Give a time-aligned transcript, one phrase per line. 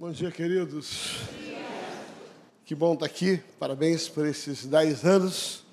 [0.00, 1.16] Bom dia, queridos.
[2.64, 3.40] Que bom estar aqui.
[3.58, 5.64] Parabéns por esses 10 anos.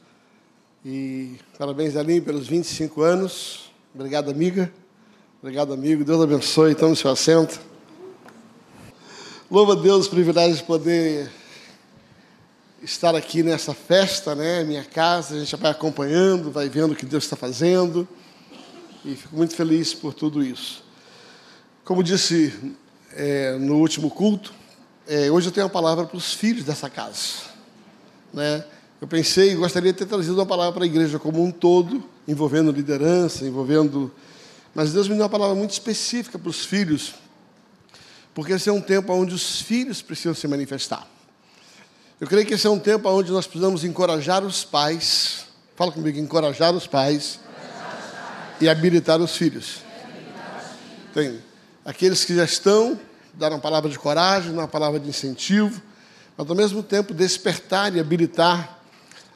[0.84, 3.72] E parabéns, Aline, pelos 25 anos.
[3.94, 4.74] Obrigado, amiga.
[5.44, 6.04] Obrigado, amigo.
[6.04, 6.74] Deus abençoe.
[6.74, 7.62] Tome seu assento.
[9.52, 11.30] Louva a Deus o privilégio de poder
[12.82, 14.64] estar aqui nessa festa, né?
[14.64, 15.36] Minha casa.
[15.36, 18.08] A gente vai acompanhando, vai vendo o que Deus está fazendo.
[19.06, 20.84] E fico muito feliz por tudo isso.
[21.84, 22.76] Como disse
[23.16, 24.54] é, no último culto,
[25.08, 27.46] é, hoje eu tenho uma palavra para os filhos dessa casa.
[28.34, 28.64] Né?
[29.00, 32.04] Eu pensei e gostaria de ter trazido uma palavra para a igreja como um todo,
[32.28, 34.12] envolvendo liderança, envolvendo.
[34.74, 37.16] Mas Deus me deu uma palavra muito específica para os filhos,
[38.34, 41.08] porque esse é um tempo onde os filhos precisam se manifestar.
[42.20, 45.46] Eu creio que esse é um tempo onde nós precisamos encorajar os pais.
[45.76, 48.62] Fala comigo, encorajar os pais, encorajar os pais.
[48.62, 49.80] e habilitar os filhos.
[51.14, 51.40] Tem
[51.86, 53.00] aqueles que já estão,
[53.36, 55.82] dar uma palavra de coragem, uma palavra de incentivo,
[56.36, 58.80] mas ao mesmo tempo despertar e habilitar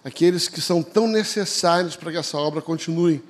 [0.04, 3.24] aqueles que são tão necessários para que essa obra continue.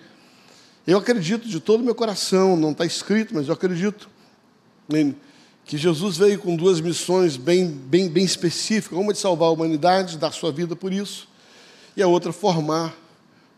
[0.88, 4.10] Eu acredito de todo o meu coração, não está escrito, mas eu acredito
[5.66, 10.18] que Jesus veio com duas missões bem, bem, bem específicas: uma de salvar a humanidade,
[10.18, 11.28] dar sua vida por isso,
[11.96, 12.96] e a outra, formar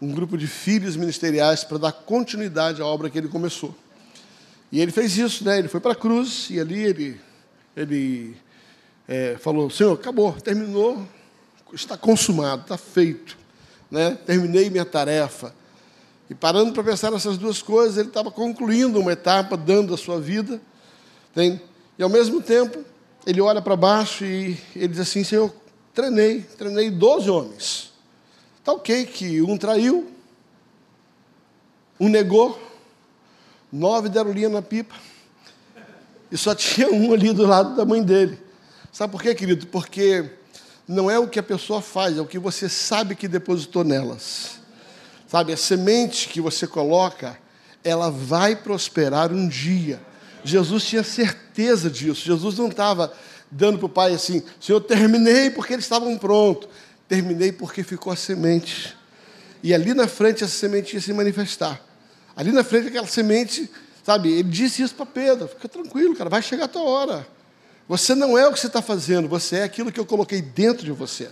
[0.02, 3.76] um grupo de filhos ministeriais para dar continuidade à obra que ele começou.
[4.72, 5.60] E ele fez isso, né?
[5.60, 7.22] Ele foi para a cruz e ali ele,
[7.76, 8.36] ele
[9.08, 11.06] é, falou: Senhor, acabou, terminou,
[11.74, 13.38] está consumado, está feito,
[13.90, 14.18] né?
[14.26, 15.54] Terminei minha tarefa.
[16.30, 20.20] E parando para pensar nessas duas coisas, ele estava concluindo uma etapa, dando a sua
[20.22, 20.62] vida.
[21.36, 21.62] Tem,
[22.00, 22.86] e ao mesmo tempo,
[23.26, 25.54] ele olha para baixo e ele diz assim: Senhor,
[25.94, 27.92] treinei, treinei 12 homens.
[28.60, 30.10] Está ok que um traiu,
[32.00, 32.58] um negou,
[33.72, 34.96] Nove deram linha na pipa.
[36.32, 38.40] E só tinha um ali do lado da mãe dele.
[38.92, 39.68] Sabe por quê, querido?
[39.68, 40.30] Porque
[40.88, 44.60] não é o que a pessoa faz, é o que você sabe que depositou nelas.
[45.28, 47.38] Sabe, a semente que você coloca,
[47.84, 50.02] ela vai prosperar um dia.
[50.44, 52.26] Jesus tinha certeza disso.
[52.26, 53.14] Jesus não estava
[53.50, 56.70] dando para o pai assim, Senhor, terminei porque eles estavam prontos.
[57.08, 58.96] Terminei porque ficou a semente.
[59.64, 61.82] E ali na frente essa semente ia se manifestar.
[62.36, 63.70] Ali na frente, aquela semente,
[64.04, 64.32] sabe?
[64.32, 67.28] Ele disse isso para Pedro: fica tranquilo, cara, vai chegar a tua hora.
[67.88, 70.86] Você não é o que você está fazendo, você é aquilo que eu coloquei dentro
[70.86, 71.30] de você.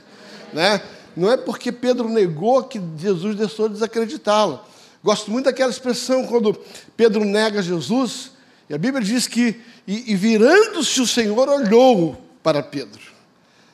[0.52, 0.82] Né?
[1.16, 4.60] Não é porque Pedro negou que Jesus deixou de desacreditá-lo.
[5.04, 6.60] Gosto muito daquela expressão quando
[6.98, 8.32] Pedro nega Jesus,
[8.70, 13.02] e a Bíblia diz que, e, e virando-se o Senhor, olhou para Pedro.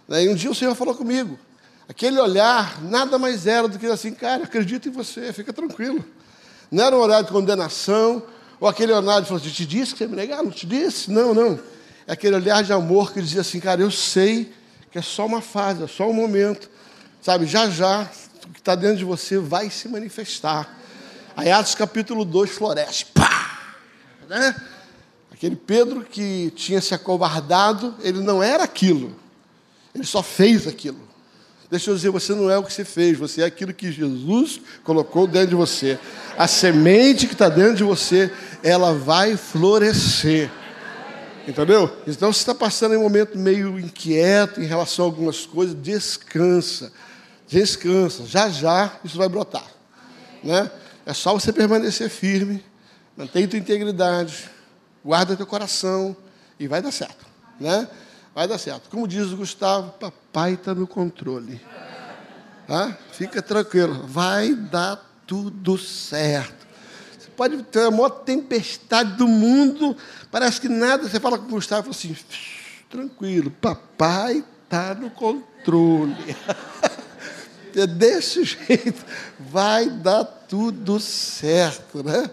[0.08, 0.26] Né?
[0.26, 1.40] E um dia o Senhor falou comigo.
[1.88, 6.04] Aquele olhar nada mais era do que assim, cara, acredito em você, fica tranquilo.
[6.76, 8.22] Não era um olhar de condenação,
[8.60, 10.44] ou aquele olhar de falar assim, te disse que você me negar?
[10.44, 11.10] Não te disse?
[11.10, 11.58] Não, não.
[12.06, 14.52] É aquele olhar de amor que dizia assim, cara, eu sei
[14.92, 16.70] que é só uma fase, é só um momento.
[17.22, 18.02] Sabe, já já,
[18.46, 20.78] o que está dentro de você vai se manifestar.
[21.34, 23.06] Aí Atos capítulo 2 floresce.
[23.06, 23.78] Pá!
[24.28, 24.54] Né?
[25.32, 29.16] Aquele Pedro que tinha se acovardado, ele não era aquilo.
[29.94, 31.05] Ele só fez aquilo.
[31.70, 34.62] Deixa eu dizer, você não é o que você fez, você é aquilo que Jesus
[34.84, 36.00] colocou dentro de você.
[36.38, 38.32] A semente que está dentro de você,
[38.62, 40.52] ela vai florescer.
[41.48, 41.92] Entendeu?
[42.08, 46.92] Então, você está passando em um momento meio inquieto em relação a algumas coisas, descansa.
[47.48, 48.26] Descansa.
[48.26, 49.66] Já já isso vai brotar.
[50.44, 50.70] Né?
[51.06, 52.64] É só você permanecer firme,
[53.16, 54.50] mantenha tua integridade,
[55.04, 56.16] guarda teu coração
[56.60, 57.26] e vai dar certo.
[57.60, 57.88] Né?
[58.34, 58.90] Vai dar certo.
[58.90, 59.94] Como diz o Gustavo,
[60.36, 61.62] papai está no controle.
[62.68, 62.98] Tá?
[63.14, 66.68] Fica tranquilo, vai dar tudo certo.
[67.18, 69.96] Você pode ter a maior tempestade do mundo,
[70.30, 71.08] parece que nada.
[71.08, 72.14] Você fala com o Gustavo assim:
[72.90, 76.36] tranquilo, papai está no controle.
[77.74, 79.06] é desse jeito,
[79.40, 82.30] vai dar tudo certo, né?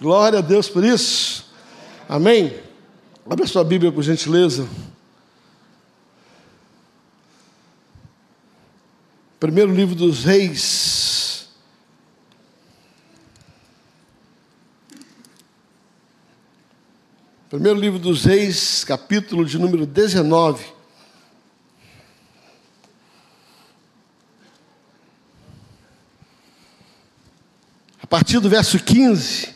[0.00, 1.44] Glória a Deus por isso.
[2.08, 2.58] Amém?
[3.28, 4.66] Abra sua Bíblia, por gentileza.
[9.44, 11.48] Primeiro livro dos Reis.
[17.50, 20.64] Primeiro livro dos Reis, capítulo de número 19.
[28.00, 29.54] A partir do verso 15.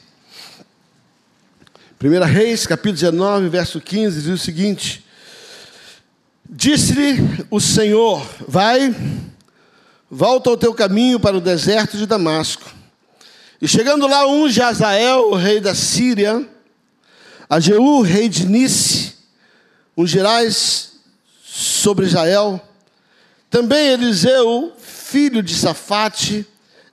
[1.98, 5.02] 1 Reis, capítulo 19, verso 15, diz o seguinte:
[6.46, 8.94] Disse-lhe o Senhor: Vai
[10.10, 12.64] Volta ao teu caminho para o deserto de Damasco.
[13.60, 16.48] E chegando lá, unge Azael, o rei da Síria,
[17.50, 19.14] a Jeú, rei de Nice,
[19.96, 20.92] ungirás
[21.44, 22.60] sobre Israel.
[23.50, 26.46] Também Eliseu, filho de Safate,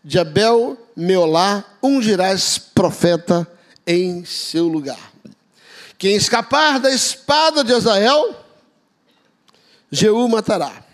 [0.04, 3.48] de Abel Meolá, ungirás profeta
[3.88, 5.14] em seu lugar.
[5.98, 8.36] Quem escapar da espada de Azael,
[9.92, 10.85] Jeú matará.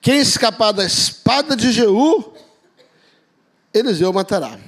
[0.00, 2.32] Quem escapar da espada de Jeú,
[3.74, 4.58] Eliseu matará.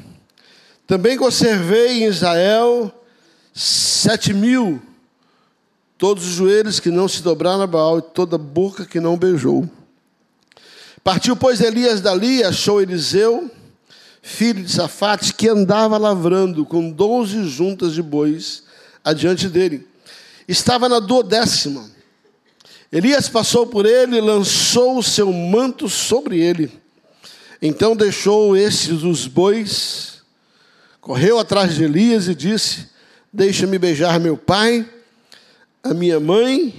[0.87, 2.93] Também conservei em Israel
[3.53, 4.83] sete mil,
[5.97, 9.69] todos os joelhos que não se dobraram a Baal e toda boca que não beijou.
[11.03, 13.51] Partiu, pois, Elias dali achou Eliseu,
[14.21, 18.65] filho de Safate, que andava lavrando com doze juntas de bois
[19.03, 19.89] adiante dele.
[20.47, 21.89] Estava na duodécima.
[22.93, 26.71] Elias passou por ele e lançou o seu manto sobre ele.
[27.63, 30.23] Então deixou esses os bois,
[31.01, 32.89] correu atrás de Elias e disse:
[33.33, 34.89] Deixa-me beijar meu pai,
[35.85, 36.75] a minha mãe,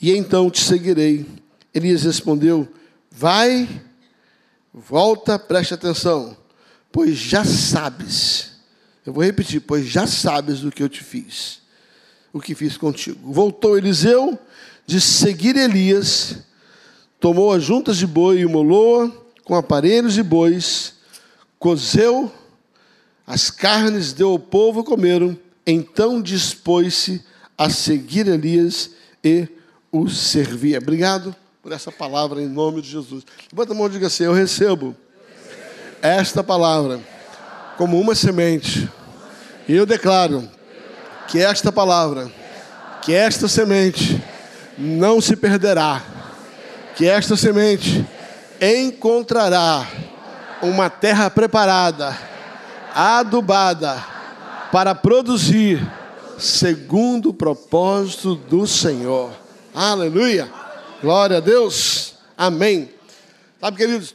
[0.00, 1.24] e então te seguirei.
[1.72, 2.66] Elias respondeu:
[3.08, 3.68] Vai,
[4.74, 6.36] volta, preste atenção,
[6.90, 8.50] pois já sabes.
[9.06, 11.60] Eu vou repetir, pois já sabes o que eu te fiz,
[12.32, 13.32] o que fiz contigo.
[13.32, 14.36] Voltou Eliseu
[14.90, 16.38] de seguir Elias,
[17.20, 20.94] tomou as juntas de boi e molou com aparelhos de bois,
[21.60, 22.28] cozeu
[23.24, 27.24] as carnes, deu ao povo comeram, então dispôs-se
[27.56, 28.90] a seguir Elias
[29.22, 29.46] e
[29.92, 30.78] o servia.
[30.78, 33.22] Obrigado por essa palavra em nome de Jesus.
[33.52, 34.96] Levanta a mão e diga assim: Eu recebo
[36.02, 37.00] esta palavra
[37.76, 38.90] como uma semente.
[39.68, 40.50] E eu declaro
[41.28, 42.28] que esta palavra,
[43.02, 44.20] que esta semente
[44.80, 46.02] não se perderá.
[46.96, 48.04] Que esta semente
[48.60, 49.86] encontrará
[50.62, 52.16] uma terra preparada,
[52.94, 54.04] adubada,
[54.72, 55.80] para produzir
[56.38, 59.32] segundo o propósito do Senhor.
[59.74, 60.50] Aleluia!
[61.00, 62.14] Glória a Deus.
[62.36, 62.90] Amém.
[63.60, 64.14] Sabe, queridos,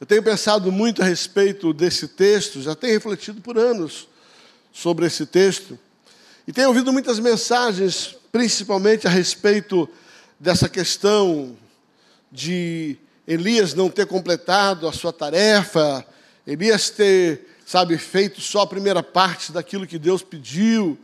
[0.00, 4.08] eu tenho pensado muito a respeito desse texto, já tenho refletido por anos
[4.72, 5.78] sobre esse texto,
[6.46, 9.88] e tenho ouvido muitas mensagens, principalmente a respeito
[10.38, 11.56] dessa questão
[12.30, 12.96] de
[13.26, 16.04] Elias não ter completado a sua tarefa,
[16.46, 20.98] Elias ter, sabe, feito só a primeira parte daquilo que Deus pediu,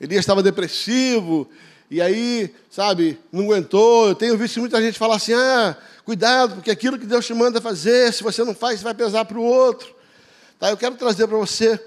[0.00, 1.48] Elias estava depressivo,
[1.90, 4.08] e aí, sabe, não aguentou.
[4.08, 7.60] Eu tenho visto muita gente falar assim: ah, cuidado, porque aquilo que Deus te manda
[7.60, 9.94] fazer, se você não faz, vai pesar para o outro.
[10.58, 11.78] Tá, eu quero trazer para você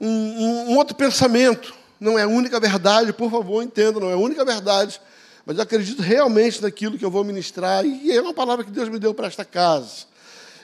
[0.00, 1.74] um, um, um, outro pensamento.
[2.02, 5.00] Não é a única verdade, por favor, entenda, não é a única verdade.
[5.46, 8.88] Mas eu acredito realmente naquilo que eu vou ministrar, e é uma palavra que Deus
[8.88, 10.06] me deu para esta casa.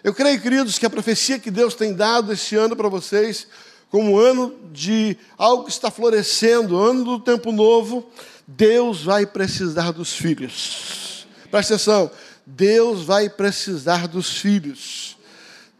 [0.02, 3.46] Eu creio, queridos, que a profecia que Deus tem dado este ano para vocês,
[3.88, 8.10] como ano de algo que está florescendo, ano do tempo novo,
[8.44, 11.24] Deus vai precisar dos filhos.
[11.52, 12.10] Presta atenção,
[12.44, 15.16] Deus vai precisar dos filhos.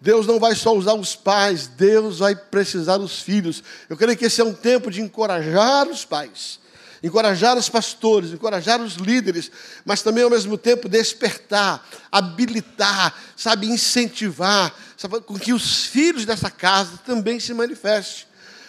[0.01, 3.63] Deus não vai só usar os pais, Deus vai precisar dos filhos.
[3.89, 6.61] Eu creio que esse é um tempo de encorajar os pais,
[7.03, 9.51] encorajar os pastores, encorajar os líderes,
[9.85, 16.51] mas também ao mesmo tempo despertar, habilitar, sabe, incentivar, sabe, com que os filhos dessa
[16.51, 18.27] casa também se manifestem.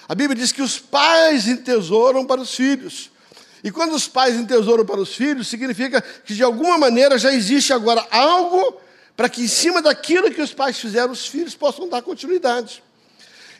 [0.08, 3.12] A Bíblia diz que os pais entesouram para os filhos.
[3.64, 7.71] E quando os pais entesouram para os filhos, significa que de alguma maneira já existe
[7.71, 8.81] agora algo
[9.19, 12.81] para que em cima daquilo que os pais fizeram, os filhos possam dar continuidade.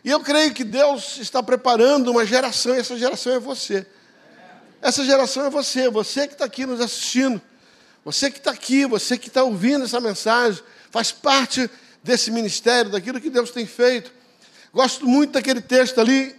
[0.05, 3.85] E eu creio que Deus está preparando uma geração, e essa geração é você.
[4.81, 7.41] Essa geração é você, você que está aqui nos assistindo,
[8.05, 11.69] você que está aqui, você que está ouvindo essa mensagem, faz parte
[12.01, 14.13] desse ministério, daquilo que Deus tem feito.
[14.71, 16.37] Gosto muito daquele texto ali,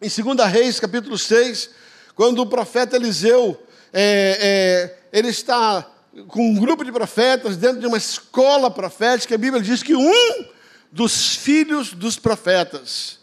[0.00, 1.70] em 2 Reis, capítulo 6,
[2.14, 3.60] quando o profeta Eliseu,
[3.92, 5.89] é, é, ele está
[6.28, 10.44] com um grupo de profetas dentro de uma escola profética, a Bíblia diz que um
[10.90, 13.18] dos filhos dos profetas.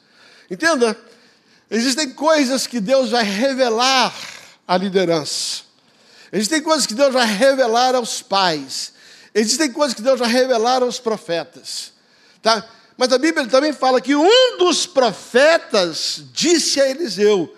[0.49, 0.97] Entenda,
[1.69, 4.13] existem coisas que Deus vai revelar
[4.67, 5.63] à liderança.
[6.31, 8.93] Existem coisas que Deus vai revelar aos pais.
[9.33, 11.91] Existem coisas que Deus vai revelar aos profetas.
[12.41, 12.67] Tá?
[12.97, 17.53] Mas a Bíblia também fala que um dos profetas disse a Eliseu: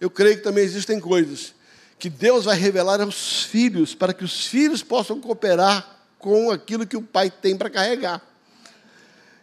[0.00, 1.52] eu creio que também existem coisas
[2.00, 5.86] que Deus vai revelar aos filhos, para que os filhos possam cooperar
[6.18, 8.22] com aquilo que o pai tem para carregar.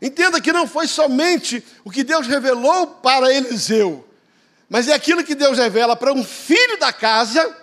[0.01, 4.07] Entenda que não foi somente o que Deus revelou para Eliseu,
[4.67, 7.55] mas é aquilo que Deus revela para um filho da casa,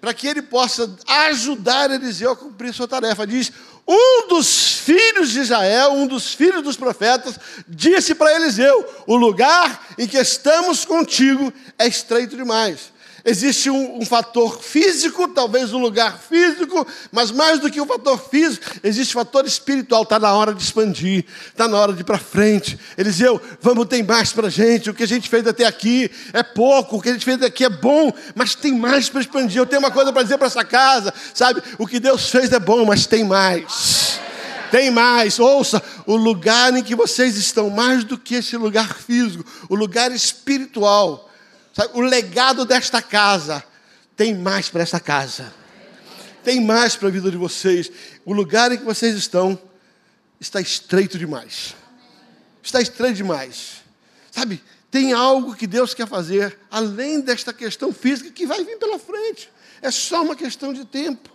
[0.00, 3.26] para que ele possa ajudar Eliseu a cumprir sua tarefa.
[3.26, 3.52] Diz:
[3.86, 9.86] um dos filhos de Israel, um dos filhos dos profetas, disse para Eliseu: O lugar
[9.96, 12.95] em que estamos contigo é estreito demais.
[13.28, 17.86] Existe um, um, fator físico, talvez um lugar físico, mas mais do que o um
[17.86, 20.04] fator físico, existe um fator espiritual.
[20.04, 22.78] Está na hora de expandir, está na hora de ir para frente.
[22.96, 24.88] Eliseu, vamos, tem mais para a gente.
[24.88, 27.46] O que a gente fez até aqui é pouco, o que a gente fez até
[27.46, 29.58] aqui é bom, mas tem mais para expandir.
[29.58, 31.60] Eu tenho uma coisa para dizer para essa casa, sabe?
[31.78, 34.20] O que Deus fez é bom, mas tem mais.
[34.70, 39.44] Tem mais, ouça, o lugar em que vocês estão, mais do que esse lugar físico,
[39.68, 41.25] o lugar espiritual
[41.76, 43.62] Sabe, o legado desta casa
[44.16, 45.52] tem mais para essa casa.
[46.42, 47.92] Tem mais para a vida de vocês.
[48.24, 49.60] O lugar em que vocês estão
[50.40, 51.76] está estreito demais.
[52.62, 53.82] Está estreito demais.
[54.30, 58.98] Sabe, tem algo que Deus quer fazer além desta questão física que vai vir pela
[58.98, 59.50] frente.
[59.82, 61.28] É só uma questão de tempo.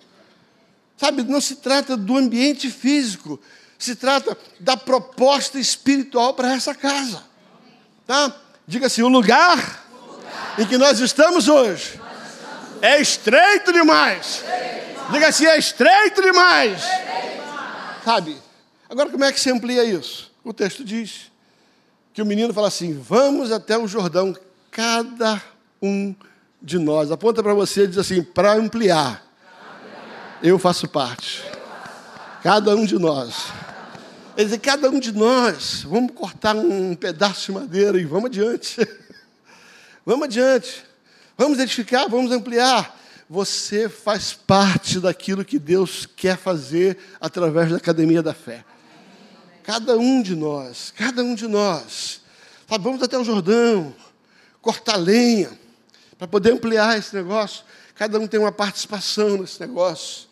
[0.98, 3.40] Sabe, não se trata do ambiente físico,
[3.78, 7.24] se trata da proposta espiritual para essa casa.
[8.08, 8.36] Tá?
[8.66, 9.91] Diga assim: o lugar
[10.58, 12.00] em que nós estamos hoje
[12.82, 14.44] é estreito demais.
[15.12, 16.82] Diga assim, é estreito demais.
[18.04, 18.38] Sabe?
[18.90, 20.32] Agora, como é que se amplia isso?
[20.44, 21.32] O texto diz
[22.14, 24.36] que o menino fala assim: Vamos até o Jordão,
[24.70, 25.42] cada
[25.82, 26.16] um
[26.62, 27.12] de nós.
[27.12, 29.24] Aponta para você e diz assim: Para ampliar,
[30.42, 31.44] eu faço parte.
[32.42, 33.48] Cada um de nós.
[34.36, 38.82] Ele diz: Cada um de nós, vamos cortar um pedaço de madeira e vamos adiante.
[40.06, 40.84] Vamos adiante.
[41.38, 43.00] Vamos edificar, vamos ampliar.
[43.30, 48.66] Você faz parte daquilo que Deus quer fazer através da academia da fé.
[49.64, 52.22] Cada um de nós, cada um de nós.
[52.68, 53.96] Sabe, vamos até o Jordão,
[54.62, 55.52] cortar lenha,
[56.18, 57.64] para poder ampliar esse negócio.
[57.96, 60.28] Cada um tem uma participação nesse negócio.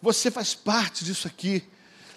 [0.00, 1.62] Você faz parte disso aqui,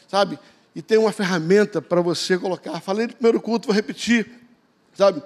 [0.07, 0.39] sabe?
[0.73, 2.79] E tem uma ferramenta para você colocar.
[2.79, 4.29] Falei no primeiro culto, vou repetir,
[4.95, 5.21] sabe?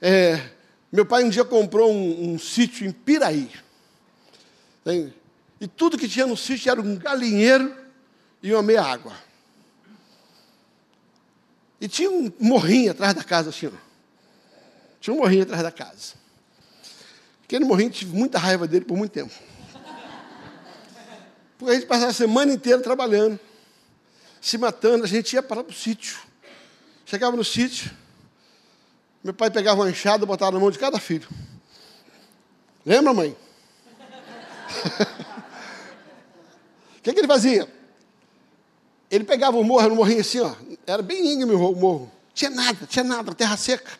[0.00, 0.55] É,
[0.96, 3.50] meu pai um dia comprou um, um sítio em Piraí.
[5.60, 7.76] E tudo que tinha no sítio era um galinheiro
[8.42, 9.12] e uma meia água.
[11.78, 13.72] E tinha um morrinho atrás da casa, assim, ó.
[14.98, 16.14] Tinha um morrinho atrás da casa.
[17.44, 19.34] Aquele morrinho tive muita raiva dele por muito tempo.
[21.58, 23.38] Porque a gente passava a semana inteira trabalhando,
[24.40, 26.16] se matando, a gente ia para o sítio.
[27.04, 27.90] Chegava no sítio,
[29.26, 31.28] meu pai pegava uma enxada e botava na mão de cada filho.
[32.84, 33.36] Lembra, mãe?
[34.68, 34.72] O
[37.02, 37.68] que, que, ele fazia?
[39.10, 40.54] Ele pegava o morro, no morrinho assim, ó,
[40.86, 42.08] era bem íngreme o morro.
[42.32, 43.90] Tinha nada, tinha nada, terra seca.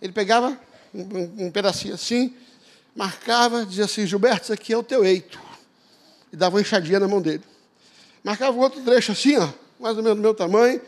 [0.00, 0.58] Ele pegava
[0.94, 2.34] um, um pedacinho assim,
[2.96, 5.38] marcava, dizia assim, Gilberto, isso aqui é o teu eito.
[6.32, 7.44] E dava uma enxadinha na mão dele.
[8.24, 9.46] Marcava um outro trecho assim, ó,
[9.78, 10.80] mais ou menos do meu tamanho,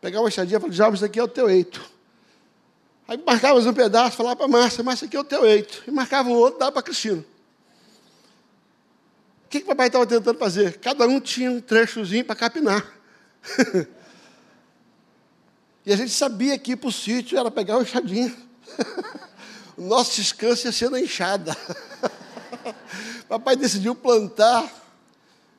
[0.00, 1.98] pegava uma enxadinha e falava, Diabo, isso aqui é o teu eito.
[3.10, 5.82] Aí marcava um pedaço, falava para a Márcia, Márcia, aqui é o teu eito.
[5.84, 7.24] E marcava o outro, dava para a Cristina.
[9.44, 10.78] O que, que o papai estava tentando fazer?
[10.78, 12.86] Cada um tinha um trechozinho para capinar.
[15.84, 18.32] e a gente sabia que ir para o sítio era pegar uma enxadinha.
[19.76, 21.56] o nosso descanso ia ser na enxada.
[23.28, 24.72] papai decidiu plantar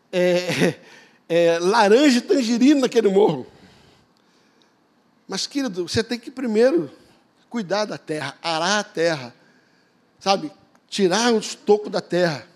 [0.09, 0.75] é,
[1.27, 3.45] é, laranja e tangerina naquele morro.
[5.27, 7.00] Mas, querido, você tem que primeiro
[7.51, 9.35] cuidar da terra, arar a terra,
[10.17, 10.49] sabe?
[10.87, 12.47] Tirar os tocos da terra.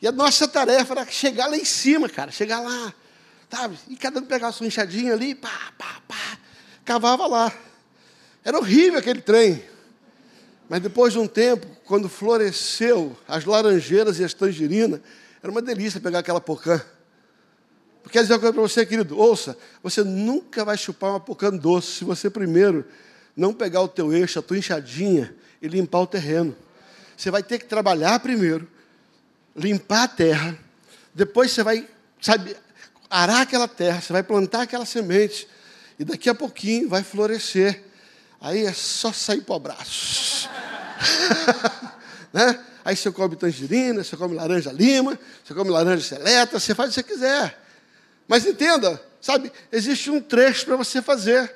[0.00, 2.94] E a nossa tarefa era chegar lá em cima, cara, chegar lá,
[3.50, 3.76] sabe?
[3.88, 6.38] E cada um pegava sua enxadinha ali, pá, pá, pá,
[6.84, 7.52] cavava lá.
[8.44, 9.62] Era horrível aquele trem.
[10.68, 15.00] Mas depois de um tempo, quando floresceu as laranjeiras e as tangerinas,
[15.42, 16.80] era uma delícia pegar aquela pocã.
[18.02, 21.50] Porque quer dizer uma coisa para você, querido, ouça, você nunca vai chupar uma pocã
[21.50, 22.86] doce se você primeiro
[23.36, 26.56] não pegar o teu eixo, a tua enxadinha e limpar o terreno.
[27.16, 28.68] Você vai ter que trabalhar primeiro,
[29.56, 30.58] limpar a terra,
[31.14, 31.88] depois você vai,
[32.20, 32.56] sabe,
[33.08, 35.46] arar aquela terra, você vai plantar aquela semente,
[35.98, 37.82] e daqui a pouquinho vai florescer.
[38.40, 40.48] Aí é só sair para o abraço.
[42.32, 42.58] né?
[42.84, 46.94] Aí você come tangerina, você come laranja lima, você come laranja seleta, você faz o
[46.94, 47.62] que você quiser.
[48.26, 51.54] Mas entenda, sabe, existe um trecho para você fazer.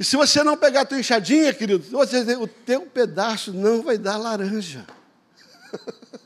[0.00, 3.98] E se você não pegar a tua enxadinha, querido, você, o teu pedaço não vai
[3.98, 4.86] dar laranja.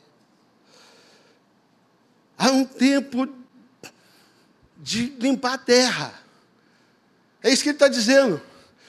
[2.38, 3.28] Há um tempo
[4.76, 6.14] de limpar a terra.
[7.43, 8.40] É isso que ele está dizendo.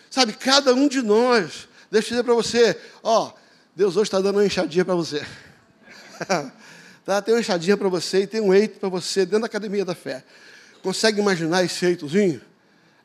[0.08, 3.34] Sabe, cada um de nós, deixa eu dizer para você, ó,
[3.76, 5.26] Deus hoje está dando uma enxadinha para você.
[7.04, 9.84] tá, tem uma enxadinha para você e tem um eito para você dentro da academia
[9.84, 10.24] da fé.
[10.84, 12.40] Consegue imaginar esse eitozinho?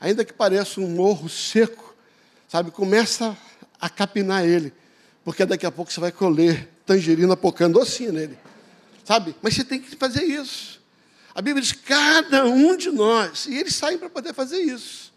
[0.01, 1.95] Ainda que pareça um morro seco,
[2.49, 3.37] sabe, começa
[3.81, 4.73] a capinar ele,
[5.23, 8.39] porque daqui a pouco você vai colher tangerina pocando docinho nele.
[9.05, 9.35] Sabe?
[9.43, 10.81] Mas você tem que fazer isso.
[11.35, 15.13] A Bíblia diz: cada um de nós, e eles saem para poder fazer isso.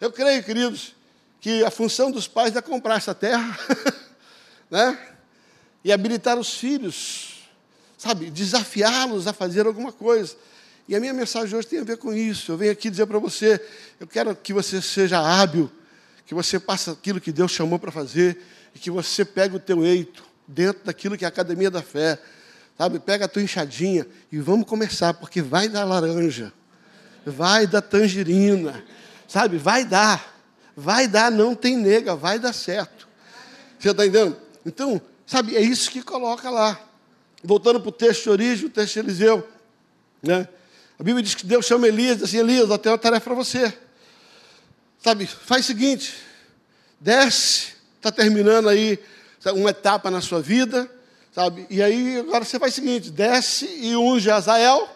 [0.00, 0.94] Eu creio, queridos,
[1.40, 3.58] que a função dos pais é comprar essa terra,
[4.70, 4.98] né?
[5.84, 7.48] E habilitar os filhos,
[7.96, 8.30] sabe?
[8.30, 10.36] Desafiá-los a fazer alguma coisa.
[10.88, 12.52] E a minha mensagem hoje tem a ver com isso.
[12.52, 13.60] Eu venho aqui dizer para você:
[14.00, 15.70] eu quero que você seja hábil,
[16.26, 18.38] que você passe aquilo que Deus chamou para fazer,
[18.74, 22.18] e que você pegue o teu eito dentro daquilo que é a academia da fé.
[22.76, 26.52] Sabe, pega a tua enxadinha e vamos começar, porque vai dar laranja,
[27.24, 28.82] vai dar tangerina,
[29.28, 30.42] sabe, vai dar,
[30.74, 33.06] vai dar, não tem nega, vai dar certo.
[33.78, 34.36] Você está entendendo?
[34.64, 36.80] Então, sabe, é isso que coloca lá.
[37.44, 39.46] Voltando para o texto de origem, o texto de Eliseu,
[40.22, 40.48] né?
[41.02, 43.34] A Bíblia diz que Deus chama Elias, diz assim, Elias, eu tenho uma tarefa para
[43.34, 43.74] você.
[45.02, 46.14] Sabe, faz o seguinte,
[47.00, 49.00] desce, está terminando aí
[49.46, 50.88] uma etapa na sua vida,
[51.34, 51.66] sabe?
[51.68, 54.88] E aí agora você faz o seguinte, desce e unge Azael,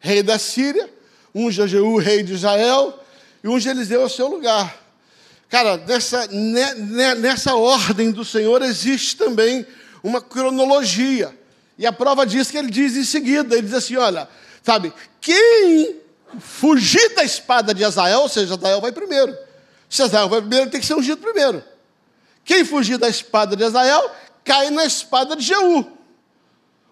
[0.00, 0.92] rei da Síria,
[1.32, 2.98] unge Jeú, rei de Israel,
[3.44, 4.76] e unge Eliseu ao seu lugar.
[5.48, 6.26] Cara, nessa,
[7.16, 9.64] nessa ordem do Senhor existe também
[10.02, 11.32] uma cronologia.
[11.78, 14.28] E a prova disso que ele diz em seguida, ele diz assim, olha,
[14.64, 16.00] sabe, quem
[16.40, 19.36] fugir da espada de Azael, ou seja, Azael vai primeiro.
[19.88, 21.62] Se Azael vai primeiro, tem que ser ungido primeiro.
[22.44, 24.10] Quem fugir da espada de Azael,
[24.42, 25.86] cai na espada de Jeú.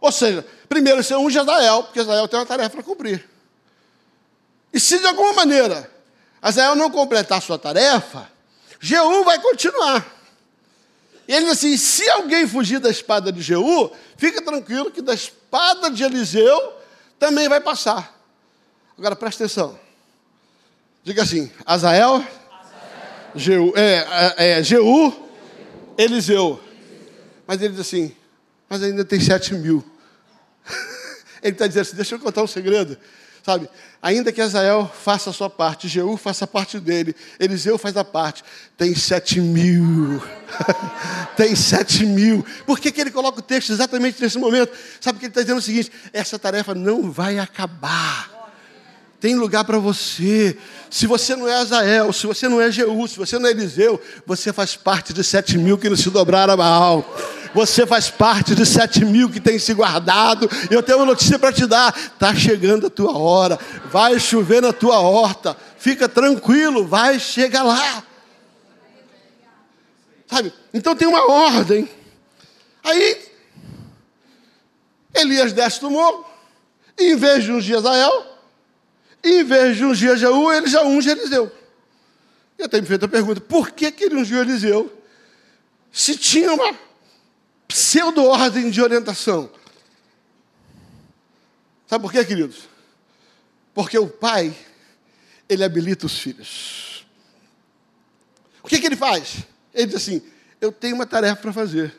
[0.00, 3.28] Ou seja, primeiro você unge Azael, porque Azael tem uma tarefa para cumprir.
[4.72, 5.90] E se de alguma maneira
[6.40, 8.30] Azael não completar sua tarefa,
[8.80, 10.04] Jeú vai continuar.
[11.28, 15.14] E ele diz assim: se alguém fugir da espada de Jeú, fica tranquilo que da
[15.14, 16.81] espada de Eliseu
[17.22, 18.20] também vai passar.
[18.98, 19.78] Agora presta atenção.
[21.04, 22.26] Diga assim: Azael,
[23.36, 25.30] Jeú, é, é, é, Jeú,
[25.96, 26.60] Eliseu.
[27.46, 28.12] Mas ele diz assim:
[28.68, 29.84] mas ainda tem sete mil.
[31.40, 32.98] ele está dizendo assim: deixa eu contar um segredo.
[33.44, 33.70] Sabe,
[34.02, 38.04] ainda que Azael faça a sua parte, Jeú faça a parte dele, Eliseu faz a
[38.04, 38.42] parte,
[38.76, 40.20] tem sete mil.
[41.36, 42.44] tem sete mil.
[42.66, 44.72] Por que, que ele coloca o texto exatamente nesse momento?
[45.00, 48.42] Sabe que ele está dizendo o seguinte: essa tarefa não vai acabar
[49.22, 50.58] tem lugar para você.
[50.90, 54.02] Se você não é Azael, se você não é Jeú, se você não é Eliseu,
[54.26, 57.16] você faz parte de sete mil que não se dobraram a Baal.
[57.54, 60.48] Você faz parte de sete mil que tem se guardado.
[60.70, 63.58] Eu tenho uma notícia para te dar: está chegando a tua hora,
[63.90, 65.56] vai chover na tua horta.
[65.76, 68.04] Fica tranquilo, vai chegar lá.
[70.26, 70.52] Sabe?
[70.72, 71.88] Então tem uma ordem.
[72.82, 73.20] Aí,
[75.14, 76.24] Elias desce do morro,
[76.98, 78.26] e em vez de ungir Azael,
[79.22, 81.50] em vez de ungir Jeú, ele já unge Eliseu.
[82.58, 84.90] E até me feito a pergunta: por que, que ele ungiu Eliseu?
[85.92, 86.74] Se tinha uma
[87.72, 89.50] pseudo-ordem de orientação.
[91.86, 92.68] Sabe por quê, queridos?
[93.74, 94.54] Porque o pai,
[95.48, 97.06] ele habilita os filhos.
[98.62, 99.38] O que, que ele faz?
[99.72, 100.22] Ele diz assim:
[100.60, 101.94] eu tenho uma tarefa para fazer,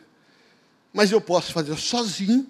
[0.94, 2.48] mas eu posso fazer sozinho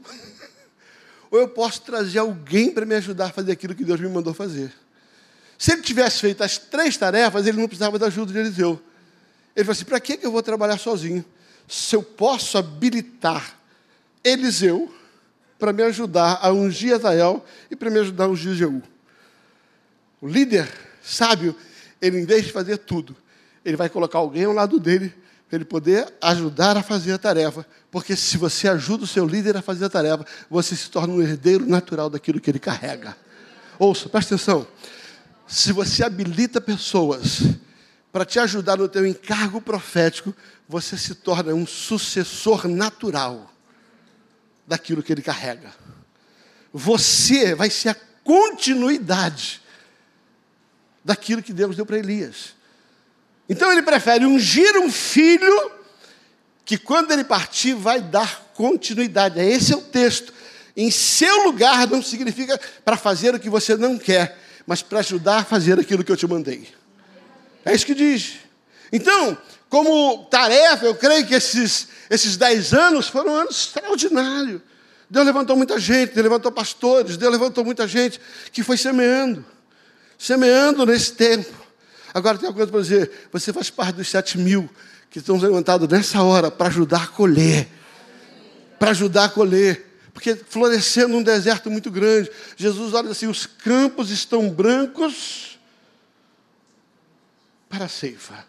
[1.31, 4.33] ou eu posso trazer alguém para me ajudar a fazer aquilo que Deus me mandou
[4.33, 4.71] fazer.
[5.57, 8.81] Se ele tivesse feito as três tarefas, ele não precisava da ajuda de Eliseu.
[9.55, 11.23] Ele falou assim: para que eu vou trabalhar sozinho?
[11.67, 13.57] Se eu posso habilitar
[14.23, 14.93] Eliseu
[15.59, 18.81] para me ajudar a ungir Azael e para me ajudar a ungir Jeú.
[20.21, 20.69] O líder
[21.01, 21.55] sábio,
[22.01, 23.15] ele em vez de fazer tudo,
[23.63, 25.13] ele vai colocar alguém ao lado dele
[25.47, 27.65] para ele poder ajudar a fazer a tarefa.
[27.91, 31.21] Porque se você ajuda o seu líder a fazer a tarefa, você se torna um
[31.21, 33.15] herdeiro natural daquilo que ele carrega.
[33.77, 34.67] Ouça, presta atenção.
[35.47, 37.41] Se você habilita pessoas
[38.13, 40.35] para te ajudar no teu encargo profético,
[40.69, 43.51] você se torna um sucessor natural
[44.67, 45.73] daquilo que ele carrega.
[46.71, 49.63] Você vai ser a continuidade
[51.03, 52.53] daquilo que Deus deu para Elias.
[53.49, 55.71] Então ele prefere ungir um filho
[56.63, 59.39] que quando ele partir vai dar continuidade.
[59.39, 60.31] É esse é o texto.
[60.77, 65.39] Em seu lugar não significa para fazer o que você não quer, mas para ajudar
[65.39, 66.82] a fazer aquilo que eu te mandei.
[67.65, 68.33] É isso que diz.
[68.91, 69.37] Então,
[69.69, 74.61] como tarefa, eu creio que esses, esses dez anos foram anos extraordinários.
[75.09, 78.19] Deus levantou muita gente, Deus levantou pastores, Deus levantou muita gente
[78.51, 79.45] que foi semeando,
[80.17, 81.51] semeando nesse tempo.
[82.13, 84.69] Agora tem uma coisa para dizer: você faz parte dos sete mil
[85.09, 87.67] que estão levantados nessa hora para ajudar a colher.
[88.79, 89.99] Para ajudar a colher.
[90.13, 92.29] Porque florescendo um deserto muito grande.
[92.55, 95.52] Jesus olha assim: os campos estão brancos
[97.73, 98.45] para a ceifa.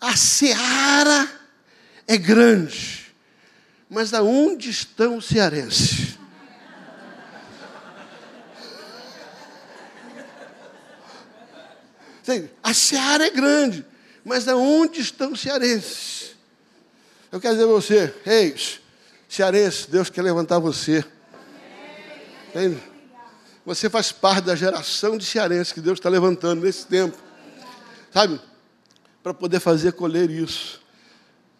[0.00, 1.28] a seara
[2.06, 3.12] é grande,
[3.88, 6.18] mas aonde estão os cearenses?
[12.62, 13.84] A seara é grande,
[14.24, 16.36] mas aonde estão os cearenses?
[17.30, 18.56] Eu quero dizer a você, ei,
[19.28, 21.04] cearense, Deus quer levantar você.
[22.48, 22.91] Entende?
[23.64, 27.16] Você faz parte da geração de cearenses que Deus está levantando nesse tempo.
[28.12, 28.40] Sabe?
[29.22, 30.80] Para poder fazer colher isso.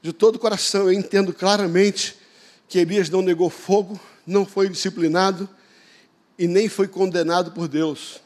[0.03, 2.17] De todo o coração, eu entendo claramente
[2.69, 5.49] que Elias não negou fogo, não foi disciplinado
[6.37, 8.21] e nem foi condenado por Deus.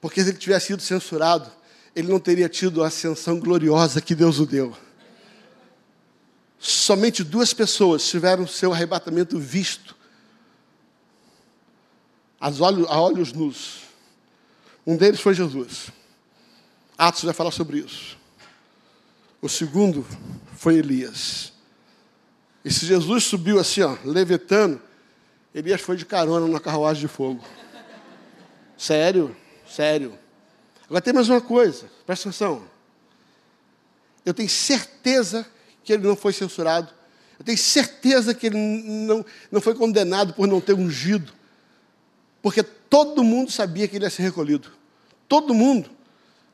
[0.00, 1.50] Porque se ele tivesse sido censurado,
[1.94, 4.74] ele não teria tido a ascensão gloriosa que Deus o deu.
[6.58, 9.97] Somente duas pessoas tiveram seu arrebatamento visto
[12.40, 13.82] olhos, a olhos nus.
[14.86, 15.90] Um deles foi Jesus.
[16.96, 18.16] Atos vai falar sobre isso.
[19.40, 20.06] O segundo
[20.56, 21.52] foi Elias.
[22.64, 24.80] E se Jesus subiu assim, ó, levitando,
[25.54, 27.44] Elias foi de carona na carruagem de fogo.
[28.76, 29.36] Sério,
[29.68, 30.18] sério.
[30.86, 32.62] Agora tem mais uma coisa, presta atenção.
[34.24, 35.46] Eu tenho certeza
[35.84, 36.92] que ele não foi censurado.
[37.38, 41.32] Eu tenho certeza que ele não, não foi condenado por não ter ungido.
[42.42, 44.70] Porque todo mundo sabia que ele ia ser recolhido.
[45.28, 45.90] Todo mundo.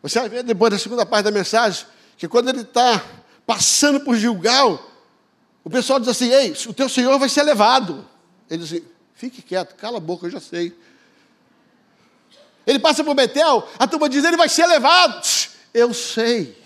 [0.02, 3.02] Você vai ver depois da segunda parte da mensagem, que quando ele está
[3.46, 4.82] passando por Gilgal,
[5.62, 8.06] o pessoal diz assim: Ei, o teu senhor vai ser levado.
[8.50, 10.76] Ele diz assim: Fique quieto, cala a boca, eu já sei.
[12.66, 15.22] Ele passa por Betel, a turma diz: Ele vai ser levado.
[15.72, 16.56] Eu sei.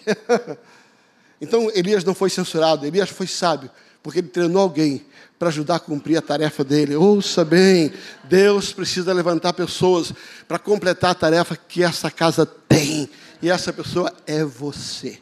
[1.40, 3.70] então Elias não foi censurado, Elias foi sábio,
[4.02, 5.06] porque ele treinou alguém
[5.38, 6.96] para ajudar a cumprir a tarefa dele.
[6.96, 7.92] Ouça bem,
[8.24, 10.12] Deus precisa levantar pessoas
[10.46, 13.08] para completar a tarefa que essa casa tem.
[13.40, 15.20] E essa pessoa é você.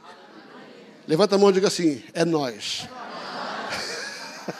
[1.06, 2.88] Levanta a mão e diga assim: é nós.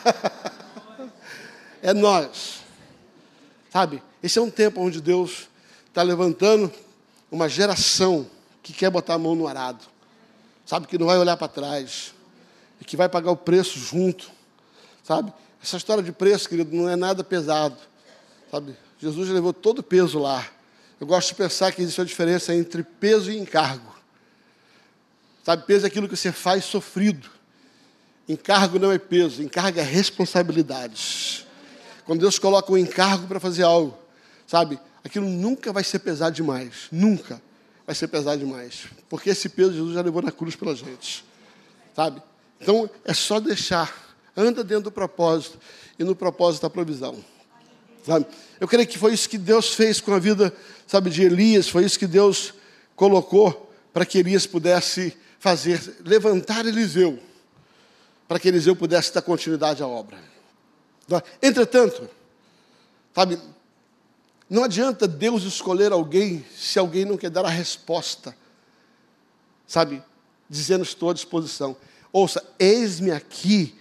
[1.82, 2.60] é nós.
[3.70, 5.48] Sabe, esse é um tempo onde Deus
[5.88, 6.72] está levantando
[7.30, 8.26] uma geração
[8.62, 9.84] que quer botar a mão no arado.
[10.66, 12.14] Sabe, que não vai olhar para trás.
[12.80, 14.30] E que vai pagar o preço junto.
[15.02, 15.32] Sabe?
[15.66, 17.76] Essa história de preço, querido, não é nada pesado.
[18.52, 18.76] Sabe?
[19.00, 20.46] Jesus levou todo o peso lá.
[21.00, 23.92] Eu gosto de pensar que existe uma diferença entre peso e encargo.
[25.42, 27.28] Sabe, peso é aquilo que você faz sofrido.
[28.28, 31.44] Encargo não é peso, encargo é responsabilidades.
[32.04, 33.98] Quando Deus coloca um encargo para fazer algo,
[34.46, 36.86] sabe, aquilo nunca vai ser pesado demais.
[36.92, 37.42] Nunca
[37.84, 38.84] vai ser pesado demais.
[39.08, 41.24] Porque esse peso Jesus já levou na cruz pela gente.
[41.92, 42.22] Sabe?
[42.60, 44.05] Então é só deixar
[44.36, 45.58] anda dentro do propósito
[45.98, 47.16] e no propósito da provisão.
[48.04, 48.26] Sabe?
[48.60, 50.54] Eu creio que foi isso que Deus fez com a vida,
[50.86, 52.54] sabe, de Elias, foi isso que Deus
[52.94, 57.18] colocou para que Elias pudesse fazer, levantar Eliseu,
[58.28, 60.18] para que Eliseu pudesse dar continuidade à obra.
[61.42, 62.08] Entretanto,
[63.14, 63.40] sabe,
[64.48, 68.36] não adianta Deus escolher alguém se alguém não quer dar a resposta,
[69.66, 70.02] sabe,
[70.48, 71.76] dizendo estou à disposição.
[72.12, 73.76] Ouça, eis-me aqui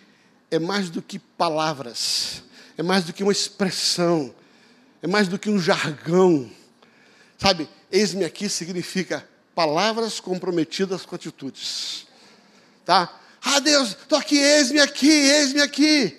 [0.55, 2.43] é mais do que palavras,
[2.77, 4.33] é mais do que uma expressão,
[5.01, 6.49] é mais do que um jargão.
[7.37, 12.07] Sabe, eis-me aqui significa palavras comprometidas com atitudes.
[12.85, 13.13] Tá?
[13.43, 16.17] Ah, Deus, estou aqui, eis-me aqui, eis-me aqui.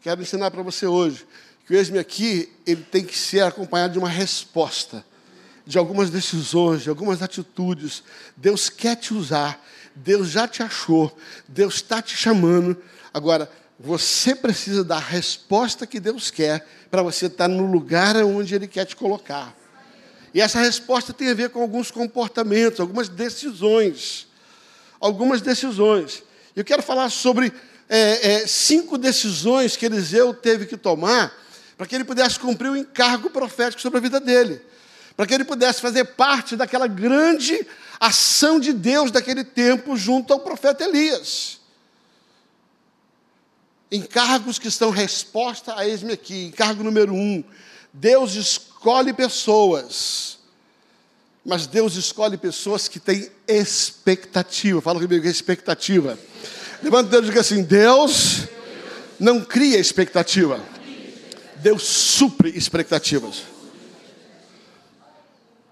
[0.00, 1.26] Quero ensinar para você hoje
[1.66, 5.04] que o eis-me aqui, ele tem que ser acompanhado de uma resposta,
[5.66, 8.02] de algumas decisões, de algumas atitudes.
[8.36, 9.62] Deus quer te usar,
[9.94, 11.16] Deus já te achou,
[11.48, 12.76] Deus está te chamando.
[13.12, 18.54] Agora, você precisa dar a resposta que Deus quer para você estar no lugar onde
[18.54, 19.54] Ele quer te colocar.
[20.32, 24.26] E essa resposta tem a ver com alguns comportamentos, algumas decisões.
[25.00, 26.22] Algumas decisões.
[26.56, 27.52] Eu quero falar sobre
[27.88, 31.32] é, é, cinco decisões que Eliseu teve que tomar
[31.76, 34.60] para que ele pudesse cumprir o encargo profético sobre a vida dele.
[35.16, 37.66] Para que ele pudesse fazer parte daquela grande
[38.00, 41.60] ação de Deus daquele tempo junto ao profeta Elias.
[43.94, 46.46] Encargos que estão resposta a eis-me aqui.
[46.46, 47.44] Encargo número um:
[47.92, 50.38] Deus escolhe pessoas,
[51.46, 54.82] mas Deus escolhe pessoas que têm expectativa.
[54.82, 56.18] Fala comigo, expectativa.
[56.82, 58.48] Levanta o dedo e diga assim: Deus
[59.20, 60.60] não cria expectativa,
[61.58, 63.44] Deus supre expectativas.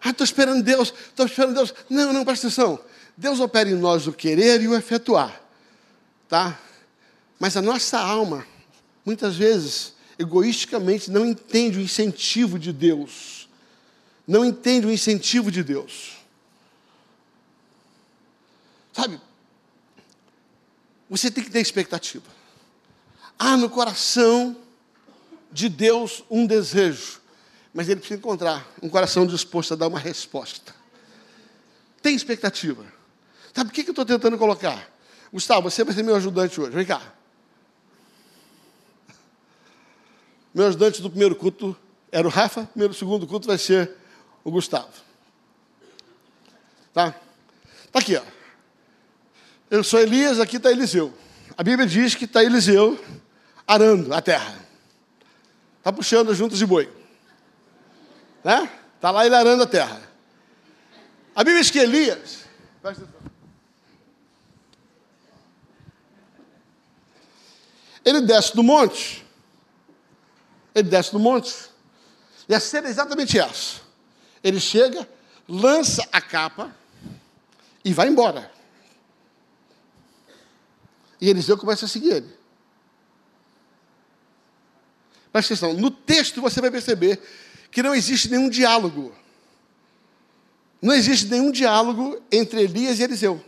[0.00, 1.74] Ah, estou esperando Deus, estou esperando Deus.
[1.90, 2.78] Não, não, presta atenção.
[3.16, 5.40] Deus opera em nós o querer e o efetuar.
[6.28, 6.56] Tá?
[7.42, 8.46] Mas a nossa alma,
[9.04, 13.48] muitas vezes, egoisticamente, não entende o incentivo de Deus.
[14.24, 16.18] Não entende o incentivo de Deus.
[18.92, 19.20] Sabe?
[21.10, 22.30] você tem que ter expectativa.
[23.36, 24.56] Há no coração
[25.50, 27.20] de Deus um desejo,
[27.74, 30.72] mas ele precisa encontrar um coração disposto a dar uma resposta.
[32.00, 32.84] Tem expectativa.
[33.52, 34.88] Sabe o que eu estou tentando colocar?
[35.32, 36.70] Gustavo, você vai ser meu ajudante hoje.
[36.70, 37.20] Vem cá.
[40.54, 41.76] Meu ajudante do primeiro culto
[42.10, 43.90] era o Rafa, meu segundo culto vai ser
[44.44, 44.90] o Gustavo.
[46.92, 47.14] Tá?
[47.90, 48.22] Tá aqui, ó.
[49.70, 51.14] Eu sou Elias, aqui está Eliseu.
[51.56, 53.02] A Bíblia diz que está Eliseu
[53.66, 54.58] arando a terra.
[55.78, 56.90] Está puxando juntas de boi.
[58.44, 58.70] Né?
[58.96, 60.00] Está lá ele arando a terra.
[61.34, 62.44] A Bíblia diz que Elias.
[68.04, 69.24] Ele desce do monte.
[70.74, 71.54] Ele desce do monte.
[72.48, 73.80] E a cena é exatamente essa.
[74.42, 75.08] Ele chega,
[75.48, 76.74] lança a capa
[77.84, 78.50] e vai embora.
[81.20, 82.42] E Eliseu começa a seguir ele.
[85.32, 87.20] Presta atenção, no texto você vai perceber
[87.70, 89.14] que não existe nenhum diálogo.
[90.80, 93.42] Não existe nenhum diálogo entre Elias e Eliseu.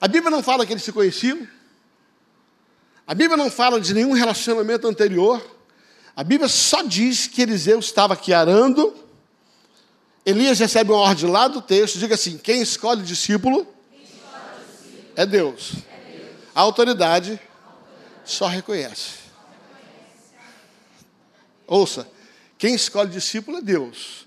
[0.00, 1.48] A Bíblia não fala que eles se conheciam.
[3.06, 5.40] A Bíblia não fala de nenhum relacionamento anterior.
[6.16, 8.94] A Bíblia só diz que Eliseu estava aqui arando.
[10.24, 13.66] Elias recebe uma ordem lá do texto, diga assim: quem escolhe discípulo,
[15.16, 15.72] é Deus.
[16.54, 17.40] A autoridade
[18.24, 19.24] só reconhece.
[21.66, 22.08] Ouça,
[22.56, 24.26] quem escolhe discípulo é Deus.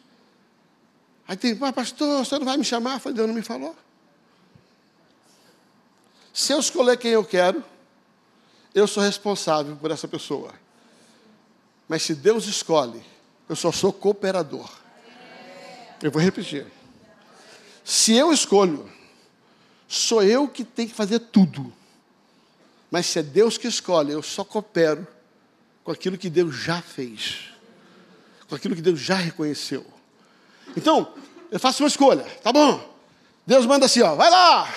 [1.27, 2.95] Aí tem, mas pastor, você não vai me chamar?
[2.95, 3.75] Eu falei, Deus não me falou.
[6.33, 7.63] Se eu escolher quem eu quero,
[8.73, 10.53] eu sou responsável por essa pessoa.
[11.87, 13.01] Mas se Deus escolhe,
[13.47, 14.69] eu só sou cooperador.
[16.01, 16.65] Eu vou repetir.
[17.83, 18.89] Se eu escolho,
[19.87, 21.73] sou eu que tenho que fazer tudo.
[22.91, 25.07] Mas se é Deus que escolhe, eu só coopero
[25.83, 27.49] com aquilo que Deus já fez,
[28.49, 29.85] com aquilo que Deus já reconheceu.
[30.75, 31.13] Então,
[31.49, 32.93] eu faço uma escolha, tá bom?
[33.45, 34.73] Deus manda assim, ó, vai lá,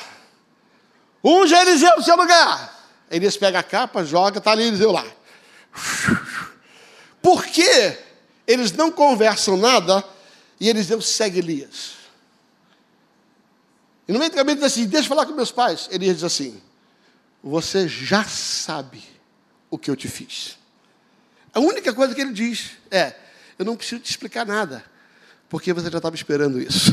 [1.24, 2.78] unge Eliseu no seu lugar.
[3.10, 5.04] Elias pega a capa, joga, tá ali Eliseu lá.
[7.22, 7.96] Por que
[8.46, 10.04] eles não conversam nada
[10.58, 11.92] e Eliseu segue Elias?
[14.08, 15.88] E no meio do caminho diz assim, deixa eu falar com meus pais.
[15.90, 16.60] Elias diz assim,
[17.42, 19.02] você já sabe
[19.70, 20.58] o que eu te fiz.
[21.52, 23.14] A única coisa que ele diz é:
[23.58, 24.84] Eu não preciso te explicar nada,
[25.48, 26.92] porque você já estava esperando isso.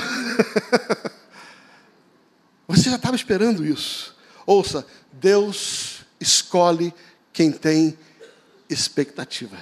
[2.67, 4.15] você já estava esperando isso.
[4.45, 6.93] Ouça, Deus escolhe
[7.31, 7.97] quem tem
[8.69, 9.57] expectativa.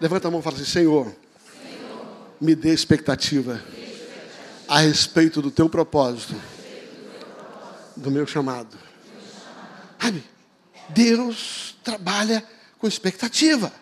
[0.00, 1.14] Levanta a mão e fala assim: Senhor,
[1.62, 2.06] Senhor
[2.40, 6.34] me dê expectativa, me dê expectativa a respeito do teu propósito,
[7.96, 8.78] do, meu chamado.
[10.00, 10.24] Sabe?
[10.90, 12.46] Deus trabalha
[12.78, 13.72] com expectativa.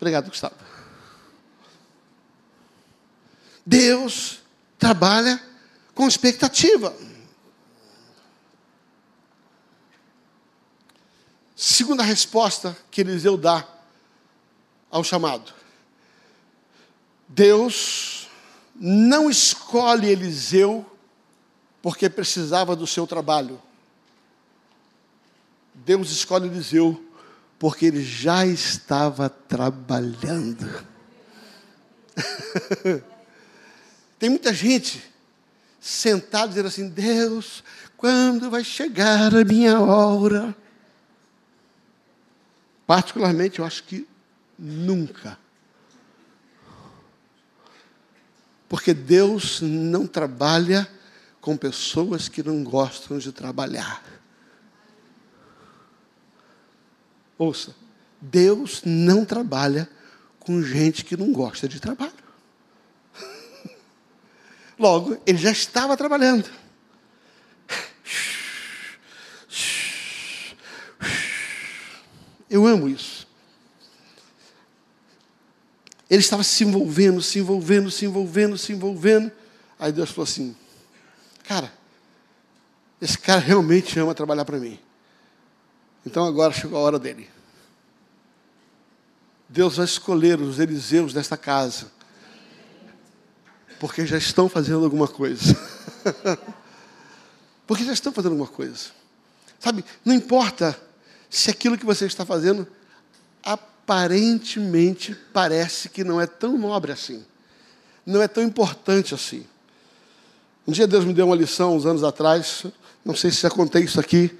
[0.00, 0.56] Obrigado, Gustavo.
[3.64, 4.40] Deus
[4.78, 5.40] trabalha
[5.94, 6.92] com expectativa.
[11.64, 13.64] Segunda resposta que Eliseu dá
[14.90, 15.54] ao chamado.
[17.28, 18.28] Deus
[18.74, 20.84] não escolhe Eliseu
[21.80, 23.62] porque precisava do seu trabalho.
[25.72, 27.00] Deus escolhe Eliseu
[27.60, 30.84] porque ele já estava trabalhando.
[34.18, 35.00] Tem muita gente
[35.80, 37.62] sentada dizendo assim: Deus,
[37.96, 40.60] quando vai chegar a minha hora?
[42.92, 44.06] Particularmente, eu acho que
[44.58, 45.38] nunca.
[48.68, 50.86] Porque Deus não trabalha
[51.40, 54.04] com pessoas que não gostam de trabalhar.
[57.38, 57.74] Ouça,
[58.20, 59.88] Deus não trabalha
[60.38, 62.12] com gente que não gosta de trabalho.
[64.78, 66.50] Logo, ele já estava trabalhando.
[72.52, 73.26] Eu amo isso.
[76.10, 79.32] Ele estava se envolvendo, se envolvendo, se envolvendo, se envolvendo.
[79.78, 80.54] Aí Deus falou assim:
[81.44, 81.72] Cara,
[83.00, 84.78] esse cara realmente ama trabalhar para mim.
[86.04, 87.30] Então agora chegou a hora dele.
[89.48, 91.90] Deus vai escolher os Eliseus desta casa.
[93.80, 95.56] Porque já estão fazendo alguma coisa.
[97.66, 98.90] porque já estão fazendo alguma coisa.
[99.58, 100.78] Sabe, não importa
[101.32, 102.68] se aquilo que você está fazendo
[103.42, 107.24] aparentemente parece que não é tão nobre assim.
[108.04, 109.46] Não é tão importante assim.
[110.66, 112.66] Um dia Deus me deu uma lição, uns anos atrás,
[113.02, 114.38] Não sei se já contei isso aqui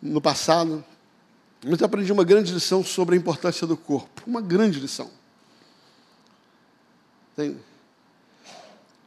[0.00, 0.82] no passado,
[1.62, 4.22] mas eu aprendi uma grande lição sobre a importância do corpo.
[4.26, 5.10] Uma grande lição.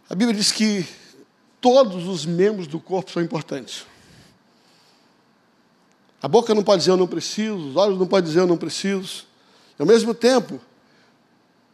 [0.08, 0.88] A Bíblia diz que
[1.60, 3.84] todos os membros do corpo são importantes.
[6.26, 8.58] A boca não pode dizer eu não preciso, os olhos não podem dizer eu não
[8.58, 9.28] preciso.
[9.78, 10.60] E, ao mesmo tempo,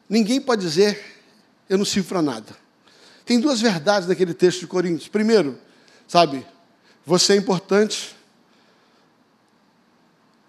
[0.09, 1.01] ninguém pode dizer
[1.69, 2.53] eu não sirvo para nada.
[3.23, 5.07] Tem duas verdades naquele texto de Coríntios.
[5.07, 5.57] Primeiro,
[6.05, 6.45] sabe,
[7.05, 8.13] você é importante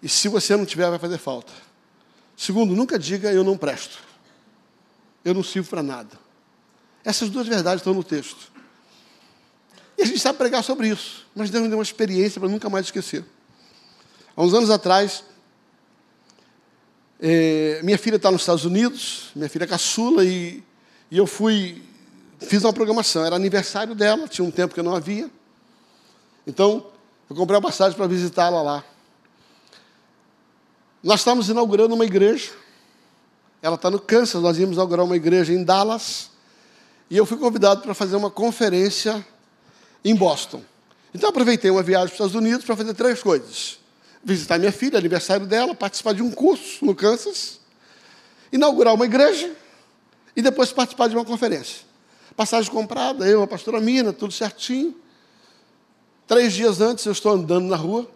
[0.01, 1.53] e se você não tiver, vai fazer falta.
[2.35, 3.99] Segundo, nunca diga eu não presto.
[5.23, 6.19] Eu não sirvo para nada.
[7.05, 8.51] Essas duas verdades estão no texto.
[9.97, 12.69] E a gente sabe pregar sobre isso, mas Deus me deu uma experiência para nunca
[12.69, 13.23] mais esquecer.
[14.35, 15.23] Há uns anos atrás,
[17.19, 20.63] é, minha filha está nos Estados Unidos, minha filha é caçula, e,
[21.11, 21.83] e eu fui,
[22.39, 25.29] fiz uma programação, era aniversário dela, tinha um tempo que eu não havia.
[26.47, 26.87] Então,
[27.29, 28.83] eu comprei uma passagem para visitá-la lá.
[31.03, 32.51] Nós estávamos inaugurando uma igreja,
[33.61, 36.31] ela está no Kansas, nós íamos inaugurar uma igreja em Dallas,
[37.07, 39.23] e eu fui convidado para fazer uma conferência
[40.03, 40.63] em Boston.
[41.13, 43.82] Então, aproveitei uma viagem para os Estados Unidos para fazer três coisas
[44.23, 47.59] visitar minha filha, aniversário dela, participar de um curso no Kansas,
[48.51, 49.51] inaugurar uma igreja
[50.35, 51.81] e depois participar de uma conferência.
[52.35, 54.95] Passagem comprada, eu, a pastora Mina, tudo certinho.
[56.25, 58.09] Três dias antes eu estou andando na rua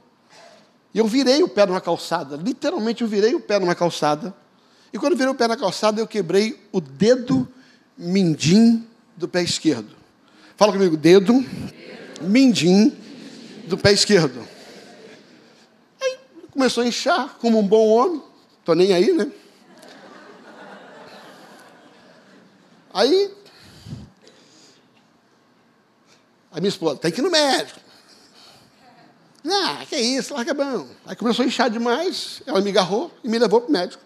[0.93, 4.33] e eu virei o pé numa calçada, literalmente eu virei o pé numa calçada.
[4.93, 7.47] E quando eu virei o pé na calçada, eu quebrei o dedo
[7.97, 9.89] mindim do pé esquerdo.
[10.55, 11.43] Fala comigo, dedo
[12.21, 12.95] mindim
[13.67, 14.56] do pé esquerdo
[16.57, 18.23] começou a inchar como um bom homem.
[18.59, 19.31] Estou nem aí, né?
[22.91, 23.31] Aí,
[26.51, 27.79] a minha esposa, tem que ir no médico.
[29.45, 30.87] Ah, que isso, larga bom.
[31.05, 34.03] Aí começou a inchar demais, ela me agarrou e me levou para o médico.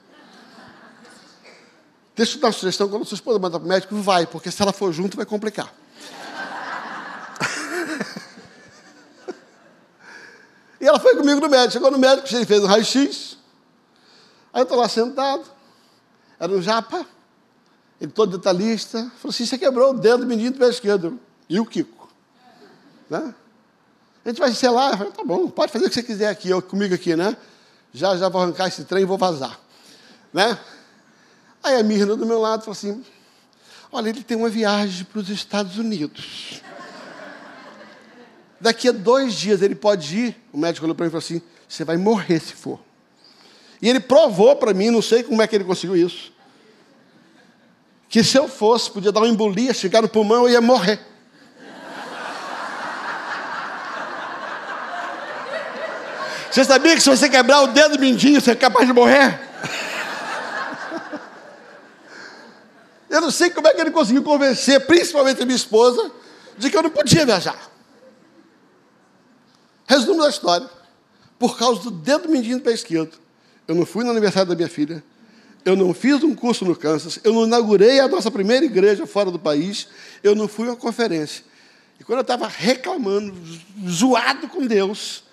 [2.14, 4.62] Deixa eu dar uma sugestão, quando sua esposa mandar para o médico, vai, porque se
[4.62, 5.74] ela for junto vai complicar.
[10.82, 11.74] E ela foi comigo no médico.
[11.74, 13.38] Chegou no médico, ele fez um raio-x.
[14.52, 15.44] Aí eu estou lá sentado.
[16.40, 17.06] Era um japa.
[18.00, 18.98] Ele todo detalhista.
[19.18, 21.20] Falou assim: você quebrou o dedo do menino do pé esquerdo.
[21.48, 22.10] E o Kiko?
[23.08, 23.36] Né?
[24.26, 24.94] A gente vai selar.
[24.94, 27.38] Eu falei, tá bom, pode fazer o que você quiser aqui, eu, comigo aqui, né?
[27.94, 29.60] Já, já vou arrancar esse trem e vou vazar.
[30.34, 30.58] Né?
[31.62, 33.06] Aí a Mirna do meu lado falou assim:
[33.92, 36.62] olha, ele tem uma viagem para os Estados Unidos.
[38.62, 40.36] Daqui a dois dias ele pode ir.
[40.54, 42.80] O médico olhou para mim e falou assim: Você vai morrer se for.
[43.82, 46.32] E ele provou para mim, não sei como é que ele conseguiu isso,
[48.08, 51.00] que se eu fosse, podia dar uma embolia, chegar no pulmão, eu ia morrer.
[56.52, 59.40] Você sabia que se você quebrar o dedo mindinho, você é capaz de morrer?
[63.10, 66.12] Eu não sei como é que ele conseguiu convencer, principalmente a minha esposa,
[66.58, 67.71] de que eu não podia viajar.
[69.92, 70.70] Resumo da história.
[71.38, 73.12] Por causa do dedo mindinho do pé esquerdo,
[73.68, 75.04] eu não fui no aniversário da minha filha,
[75.66, 79.30] eu não fiz um curso no Kansas, eu não inaugurei a nossa primeira igreja fora
[79.30, 79.90] do país,
[80.24, 81.44] eu não fui a uma conferência.
[82.00, 83.36] E quando eu estava reclamando,
[83.86, 85.26] zoado com Deus,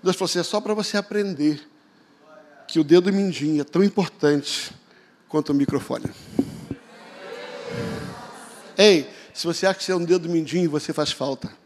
[0.00, 1.60] Deus falou assim: é só para você aprender
[2.68, 4.70] que o dedo mindinho é tão importante
[5.28, 6.06] quanto o microfone.
[8.78, 11.65] Ei, se você acha que você é um dedo mindinho, você faz falta.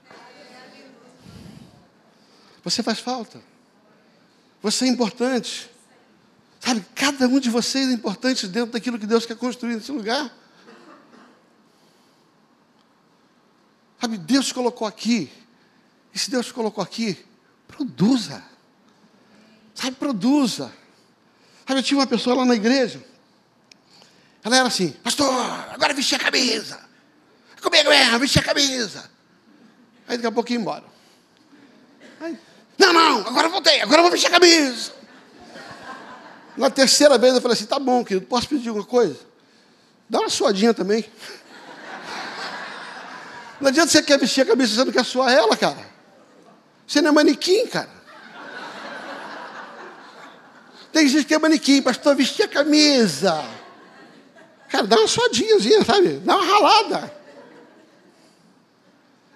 [2.63, 3.43] Você faz falta.
[4.63, 5.71] Você é importante.
[6.61, 10.31] Sabe, cada um de vocês é importante dentro daquilo que Deus quer construir nesse lugar.
[14.01, 15.31] Sabe, Deus colocou aqui.
[16.15, 17.19] E se Deus colocou aqui,
[17.67, 18.43] produza.
[19.75, 20.73] Sabe, produza.
[21.67, 23.03] Sabe, eu tinha uma pessoa lá na igreja.
[24.43, 25.33] Ela era assim, pastor,
[25.71, 26.81] agora vestir a camisa.
[27.63, 29.11] Comigo mesmo, vestir a camisa.
[30.09, 30.85] Aí daqui a pouco ia embora.
[32.81, 34.93] Não, não, agora eu voltei, agora eu vou vestir a camisa.
[36.57, 39.19] Na terceira vez eu falei assim: tá bom, querido, posso pedir alguma coisa?
[40.09, 41.05] Dá uma suadinha também.
[43.61, 45.77] Não adianta você quer vestir a camisa, você não quer suar ela, cara.
[46.87, 47.91] Você não é manequim, cara.
[50.91, 53.45] Tem gente que é manequim, pastor, vestir a camisa.
[54.71, 56.15] Cara, dá uma suadinhazinha, sabe?
[56.25, 57.20] Dá uma ralada.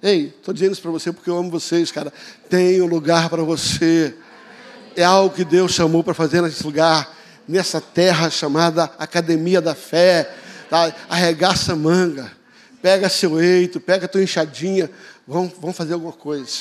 [0.04, 2.12] Ei, estou dizendo isso para você porque eu amo vocês, cara.
[2.50, 4.14] Tem um lugar para você.
[4.94, 7.16] É algo que Deus chamou para fazer nesse lugar,
[7.48, 10.30] nessa terra chamada Academia da Fé.
[10.68, 10.94] Tá?
[11.08, 12.30] Arregaça a manga,
[12.82, 14.90] pega seu eito, pega tua enxadinha.
[15.26, 16.52] Vamos, vamos fazer alguma coisa.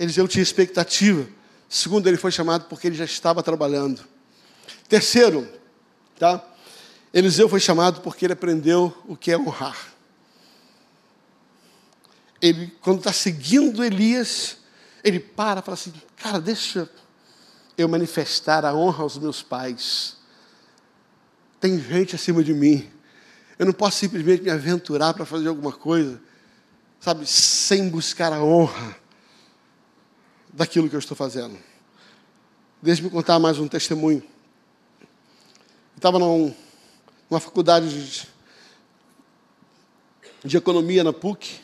[0.00, 1.28] Eliseu tinha expectativa.
[1.68, 4.00] Segundo, ele foi chamado porque ele já estava trabalhando.
[4.88, 5.46] Terceiro,
[6.18, 6.44] tá?
[7.16, 9.94] Eliseu foi chamado porque ele aprendeu o que é honrar.
[12.42, 14.58] Ele, quando está seguindo Elias,
[15.02, 16.90] ele para e fala assim: Cara, deixa
[17.78, 20.18] eu manifestar a honra aos meus pais.
[21.58, 22.86] Tem gente acima de mim.
[23.58, 26.20] Eu não posso simplesmente me aventurar para fazer alguma coisa,
[27.00, 28.94] sabe, sem buscar a honra
[30.52, 31.56] daquilo que eu estou fazendo.
[32.82, 34.22] Deixe-me contar mais um testemunho.
[35.96, 36.18] Estava
[37.28, 38.28] numa faculdade de,
[40.44, 41.60] de economia na PUC.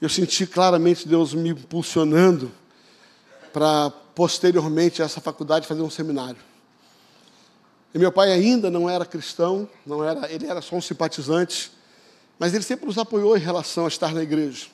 [0.00, 2.50] Eu senti claramente Deus me impulsionando
[3.52, 6.40] para posteriormente essa faculdade fazer um seminário.
[7.94, 11.70] E meu pai ainda não era cristão, não era, ele era só um simpatizante,
[12.38, 14.66] mas ele sempre nos apoiou em relação a estar na igreja.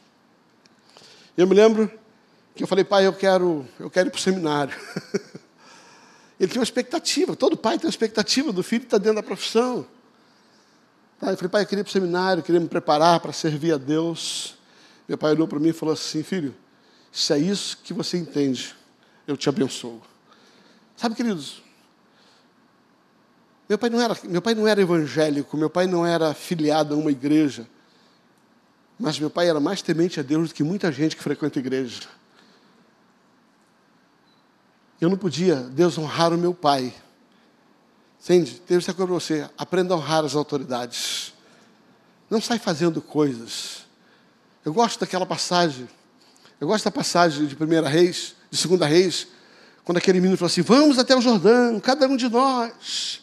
[1.37, 1.91] Eu me lembro
[2.55, 4.75] que eu falei, pai, eu quero, eu quero ir para o seminário.
[6.41, 9.87] ele tinha uma expectativa, todo pai tem uma expectativa do filho estar dentro da profissão.
[11.21, 13.77] Eu falei, pai, eu queria ir para o seminário, queria me preparar para servir a
[13.77, 14.57] Deus.
[15.07, 16.57] Meu pai olhou para mim e falou assim, filho,
[17.13, 18.75] se é isso que você entende,
[19.27, 20.01] eu te abençoo.
[20.97, 21.63] Sabe, queridos,
[23.69, 26.97] meu pai não era, meu pai não era evangélico, meu pai não era filiado a
[26.97, 27.69] uma igreja.
[28.99, 32.01] Mas meu pai era mais temente a Deus do que muita gente que frequenta igreja.
[35.01, 36.93] Eu não podia desonrar o meu pai.
[38.23, 38.61] Entende?
[38.69, 39.49] Deus está com você.
[39.57, 41.33] Aprenda a honrar as autoridades.
[42.29, 43.87] Não sai fazendo coisas.
[44.65, 45.89] Eu gosto daquela passagem.
[46.61, 49.27] Eu gosto da passagem de Primeira Reis, de Segunda Reis,
[49.85, 53.23] quando aquele menino falou assim: Vamos até o Jordão, cada um de nós.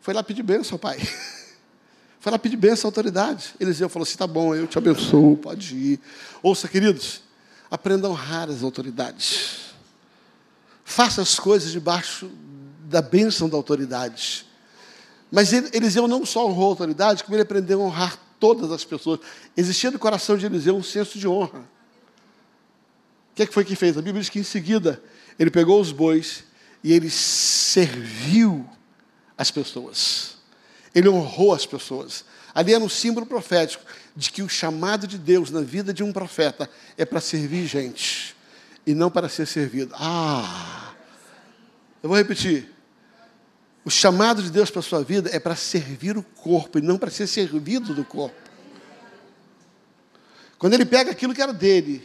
[0.00, 0.98] Foi lá pedir bênção, pai.
[2.18, 3.54] Foi lá pedir bênção à autoridade.
[3.60, 6.00] Eliseu falou assim: tá bom, eu te abençoo, pode ir.
[6.42, 7.20] Ouça, queridos,
[7.70, 9.73] aprenda a honrar as autoridades.
[10.84, 12.30] Faça as coisas debaixo
[12.84, 14.46] da bênção da autoridade.
[15.32, 19.18] Mas Eliseu não só honrou a autoridade, como ele aprendeu a honrar todas as pessoas.
[19.56, 21.60] Existia no coração de Eliseu um senso de honra.
[21.60, 23.96] O que, é que foi que fez?
[23.96, 25.02] A Bíblia diz que em seguida
[25.38, 26.44] ele pegou os bois
[26.84, 28.68] e ele serviu
[29.36, 30.36] as pessoas.
[30.94, 32.24] Ele honrou as pessoas.
[32.54, 33.82] Ali era um símbolo profético
[34.14, 38.33] de que o chamado de Deus na vida de um profeta é para servir gente
[38.86, 39.94] e não para ser servido.
[39.94, 40.92] Ah!
[42.02, 42.70] Eu vou repetir.
[43.84, 46.96] O chamado de Deus para a sua vida é para servir o corpo e não
[46.96, 48.36] para ser servido do corpo.
[50.58, 52.02] Quando ele pega aquilo que era dele,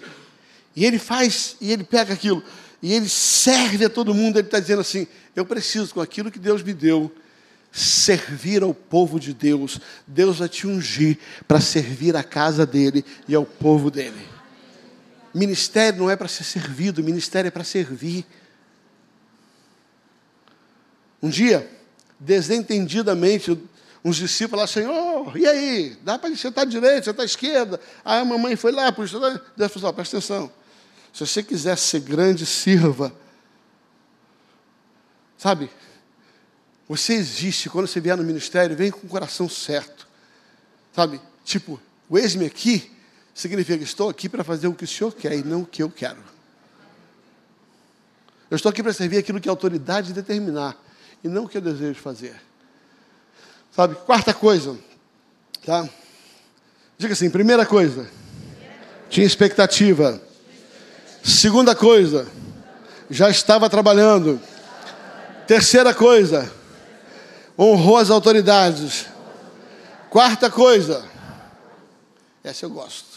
[0.75, 2.43] e ele faz, e ele pega aquilo,
[2.81, 6.39] e ele serve a todo mundo, ele está dizendo assim: eu preciso, com aquilo que
[6.39, 7.13] Deus me deu,
[7.71, 9.79] servir ao povo de Deus.
[10.05, 11.17] Deus vai te ungir
[11.47, 14.38] para servir a casa dele e ao povo dele.
[15.33, 18.25] Ministério não é para ser servido, ministério é para servir.
[21.21, 21.69] Um dia,
[22.19, 23.51] desentendidamente,
[24.03, 25.97] uns discípulos falaram, Senhor, e aí?
[26.01, 27.79] Dá para sentar à direita, sentar à esquerda?
[28.03, 29.19] Aí a mamãe foi lá, por isso,
[29.55, 30.51] Deus falou, presta atenção.
[31.13, 33.13] Se você quiser ser grande, sirva.
[35.37, 35.69] Sabe?
[36.87, 40.07] Você existe, quando você vier no ministério, vem com o coração certo.
[40.93, 41.21] Sabe?
[41.43, 42.91] Tipo, o ex-me aqui
[43.39, 45.81] significa que estou aqui para fazer o que o Senhor quer e não o que
[45.81, 46.21] eu quero.
[48.51, 50.75] Eu estou aqui para servir aquilo que a autoridade determinar
[51.23, 52.35] e não o que eu desejo fazer.
[53.73, 53.95] Sabe?
[53.95, 54.77] Quarta coisa,
[55.65, 55.87] tá?
[56.97, 58.09] Diga assim, primeira coisa,
[59.09, 60.21] tinha expectativa.
[61.23, 62.27] Segunda coisa,
[63.09, 64.41] já estava trabalhando.
[65.47, 66.51] Terceira coisa,
[67.57, 69.05] honrou as autoridades.
[70.09, 71.05] Quarta coisa,
[72.43, 73.08] essa eu gosto.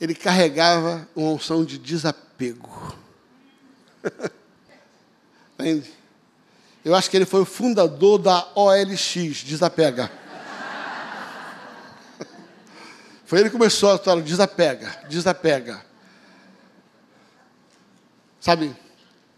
[0.00, 2.96] Ele carregava uma unção de desapego.
[5.58, 5.90] Entende?
[6.84, 10.10] Eu acho que ele foi o fundador da OLX, desapega.
[13.26, 15.84] Foi ele que começou a história, desapega, desapega.
[18.40, 18.74] Sabe,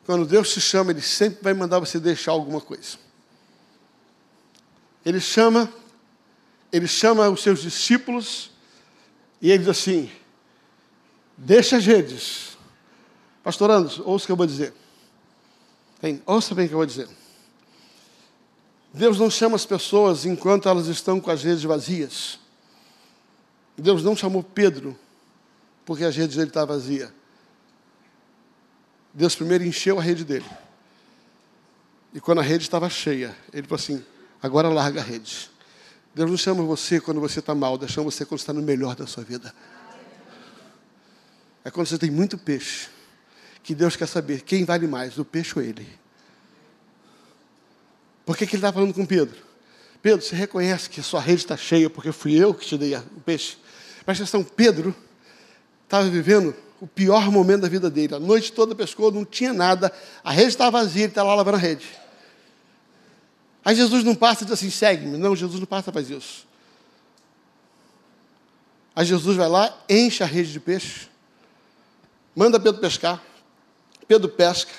[0.05, 2.99] quando Deus te chama, Ele sempre vai mandar você deixar alguma coisa.
[5.05, 5.73] Ele chama,
[6.73, 8.51] Ele chama os seus discípulos
[9.41, 10.11] e Ele diz assim:
[11.41, 12.59] deixa as redes.
[13.43, 14.75] Pastor Anderson, ouça o que eu vou dizer.
[16.01, 17.09] Bem, ouça bem o que eu vou dizer.
[18.93, 22.39] Deus não chama as pessoas enquanto elas estão com as redes vazias.
[23.77, 24.99] Deus não chamou Pedro
[25.87, 27.11] porque as redes dele estavam vazias.
[29.15, 30.47] Deus primeiro encheu a rede dele.
[32.13, 34.05] E quando a rede estava cheia, ele falou assim:
[34.43, 35.51] agora larga a rede.
[36.15, 38.95] Deus não chama você quando você está mal, Deus chama você quando está no melhor
[38.97, 39.55] da sua vida.
[41.71, 42.89] É quando você tem muito peixe,
[43.63, 45.87] que Deus quer saber quem vale mais, o peixe ou ele.
[48.27, 49.39] Por que, que ele está falando com Pedro?
[50.03, 52.97] Pedro, você reconhece que a sua rede está cheia porque fui eu que te dei
[52.97, 53.57] o peixe?
[54.05, 54.93] Presta atenção, Pedro
[55.85, 58.17] estava vivendo o pior momento da vida dele.
[58.17, 59.93] A noite toda pescou, não tinha nada,
[60.25, 61.87] a rede estava vazia, ele está lá lavando a rede.
[63.65, 65.17] Aí Jesus não passa e diz assim, segue-me.
[65.17, 66.49] Não, Jesus não passa e faz isso.
[68.97, 71.11] Aí Jesus vai lá, enche a rede de peixe,
[72.35, 73.23] manda Pedro pescar.
[74.07, 74.73] Pedro pesca.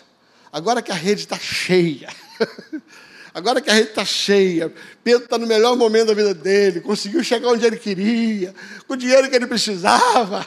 [0.52, 2.10] Agora que a rede está cheia,
[3.34, 7.24] agora que a rede está cheia, Pedro está no melhor momento da vida dele, conseguiu
[7.24, 8.54] chegar onde ele queria,
[8.86, 10.46] com o dinheiro que ele precisava,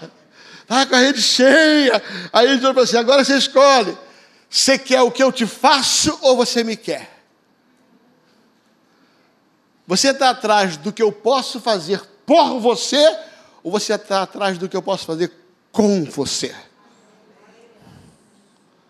[0.60, 2.02] está com a rede cheia.
[2.30, 3.96] Aí ele diz assim: agora você escolhe,
[4.50, 7.14] você quer o que eu te faço ou você me quer?
[9.86, 13.18] Você está atrás do que eu posso fazer por você
[13.62, 15.32] ou você está atrás do que eu posso fazer
[15.72, 16.54] com você?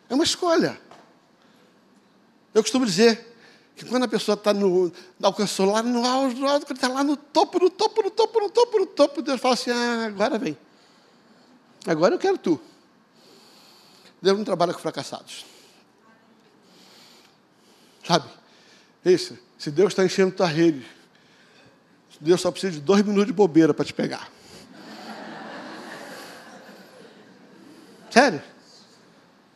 [0.08, 0.80] É uma escolha.
[2.52, 3.34] Eu costumo dizer
[3.74, 7.16] que quando a pessoa está no, alcançou lá no alto, no alto, está lá no
[7.16, 10.56] topo, no topo, no topo, no topo, no topo, Deus fala assim: ah, agora vem.
[11.86, 12.60] Agora eu quero tu.
[14.22, 15.44] Deus não trabalha com fracassados.
[18.06, 18.28] Sabe?
[19.04, 19.36] Isso.
[19.58, 20.86] Se Deus está enchendo tua rede,
[22.20, 24.30] Deus só precisa de dois minutos de bobeira para te pegar.
[28.10, 28.42] Sério?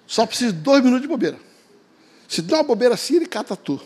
[0.08, 1.38] Só precisa de dois minutos de bobeira.
[2.26, 3.78] Se dá uma bobeira assim, ele cata tu.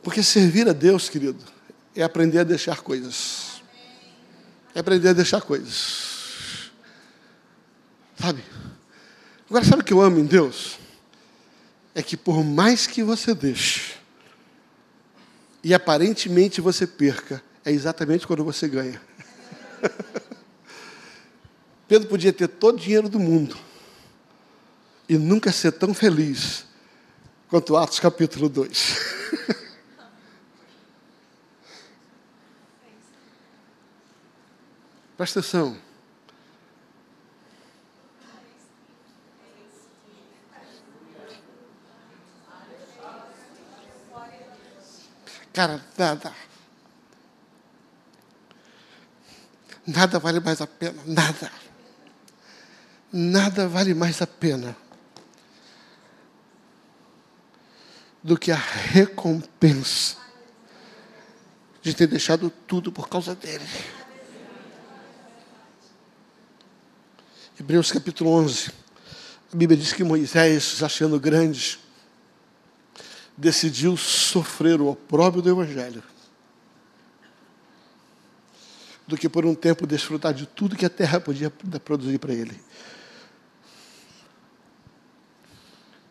[0.00, 1.42] Porque servir a Deus, querido,
[1.92, 3.60] é aprender a deixar coisas.
[4.72, 6.70] É aprender a deixar coisas.
[8.16, 8.44] Sabe?
[9.50, 10.78] Agora, sabe o que eu amo em Deus?
[11.94, 13.94] É que por mais que você deixe,
[15.64, 19.00] e aparentemente você perca, é exatamente quando você ganha.
[21.88, 23.56] Pedro podia ter todo o dinheiro do mundo
[25.08, 26.66] e nunca ser tão feliz
[27.48, 28.96] quanto Atos capítulo 2.
[35.16, 35.76] Presta atenção.
[45.52, 46.34] Cara, nada.
[49.86, 51.65] Nada vale mais a pena, nada.
[53.18, 54.76] Nada vale mais a pena
[58.22, 60.18] do que a recompensa
[61.80, 63.64] de ter deixado tudo por causa dele.
[67.58, 68.70] Hebreus capítulo 11.
[69.50, 71.78] A Bíblia diz que Moisés, achando grandes,
[73.34, 76.02] decidiu sofrer o opróbrio do Evangelho,
[79.06, 81.50] do que por um tempo desfrutar de tudo que a terra podia
[81.82, 82.60] produzir para ele.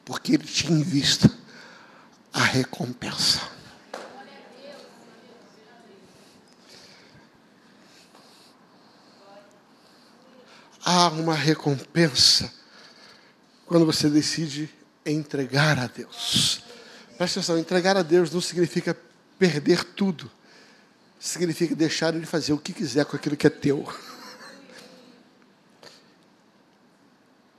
[0.05, 1.29] Porque ele tinha em vista
[2.31, 3.41] a recompensa.
[10.85, 12.53] Há uma recompensa
[13.65, 14.69] quando você decide
[15.03, 16.61] entregar a Deus.
[17.17, 18.95] Presta atenção, entregar a Deus não significa
[19.39, 20.29] perder tudo.
[21.19, 23.91] Significa deixar Ele fazer o que quiser com aquilo que é teu.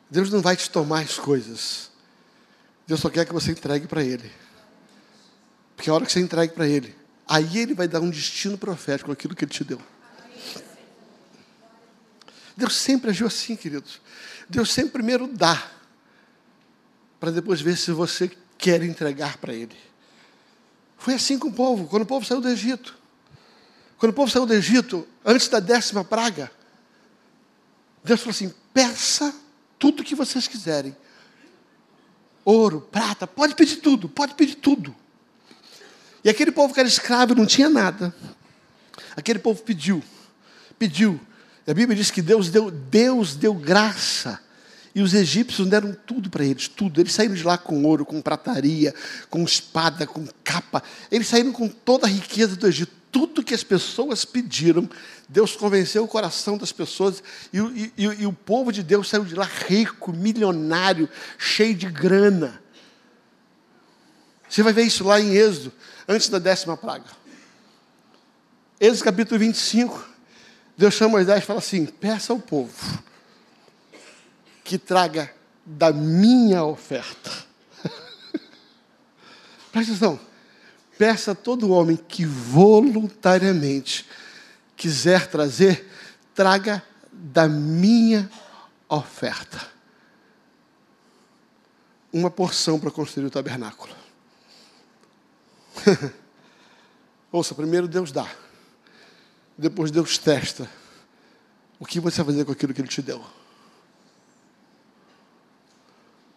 [0.08, 1.90] Deus não vai te tomar as coisas.
[2.86, 4.30] Deus só quer que você entregue para Ele.
[5.74, 6.94] Porque a hora que você entregue para Ele,
[7.26, 9.80] aí Ele vai dar um destino profético aquilo que Ele te deu.
[12.56, 14.00] Deus sempre agiu assim, queridos.
[14.48, 15.70] Deus sempre primeiro dá,
[17.18, 19.76] para depois ver se você quer entregar para Ele.
[20.96, 22.96] Foi assim com o povo, quando o povo saiu do Egito.
[23.98, 26.50] Quando o povo saiu do Egito, antes da décima praga,
[28.02, 29.34] Deus falou assim: peça
[29.78, 30.96] tudo que vocês quiserem.
[32.46, 34.94] Ouro, prata, pode pedir tudo, pode pedir tudo.
[36.22, 38.14] E aquele povo que era escravo não tinha nada.
[39.16, 40.00] Aquele povo pediu,
[40.78, 41.20] pediu.
[41.66, 44.38] E a Bíblia diz que Deus deu, Deus deu graça
[44.94, 47.00] e os egípcios deram tudo para eles, tudo.
[47.00, 48.94] Eles saíram de lá com ouro, com prataria,
[49.28, 50.84] com espada, com capa.
[51.10, 52.95] Eles saíram com toda a riqueza do Egito.
[53.10, 54.88] Tudo que as pessoas pediram,
[55.28, 57.58] Deus convenceu o coração das pessoas e,
[57.96, 62.62] e, e, o povo de Deus saiu de lá rico, milionário, cheio de grana.
[64.48, 65.72] Você vai ver isso lá em Êxodo,
[66.06, 67.06] antes da décima praga.
[68.80, 70.16] Êxodo capítulo 25.
[70.76, 73.02] Deus chama Moisés e fala assim: peça ao povo
[74.62, 75.32] que traga
[75.64, 77.30] da minha oferta.
[79.72, 80.25] Presta atenção.
[80.98, 84.06] Peça a todo homem que voluntariamente
[84.76, 85.90] quiser trazer,
[86.34, 86.82] traga
[87.12, 88.30] da minha
[88.88, 89.68] oferta.
[92.12, 93.94] Uma porção para construir o tabernáculo.
[97.30, 98.26] Ouça, primeiro Deus dá.
[99.58, 100.70] Depois Deus testa.
[101.78, 103.22] O que você vai fazer com aquilo que Ele te deu?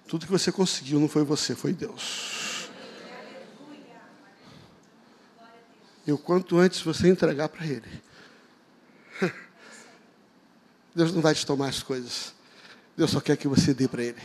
[0.08, 2.49] Tudo que você conseguiu não foi você, foi Deus.
[6.10, 8.02] E o quanto antes você entregar para Ele,
[10.96, 12.34] Deus não vai te tomar as coisas.
[12.98, 14.20] Deus só quer que você dê para Ele.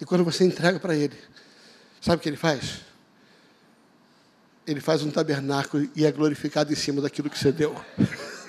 [0.00, 1.18] E quando você entrega para Ele,
[2.00, 2.82] sabe o que Ele faz?
[4.64, 7.74] Ele faz um tabernáculo e é glorificado em cima daquilo que você deu.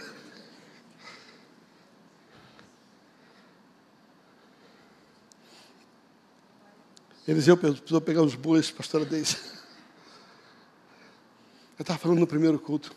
[7.28, 9.38] Eliseu precisou pegar os bois, pastora Deise.
[11.78, 12.94] Eu estava falando no primeiro culto.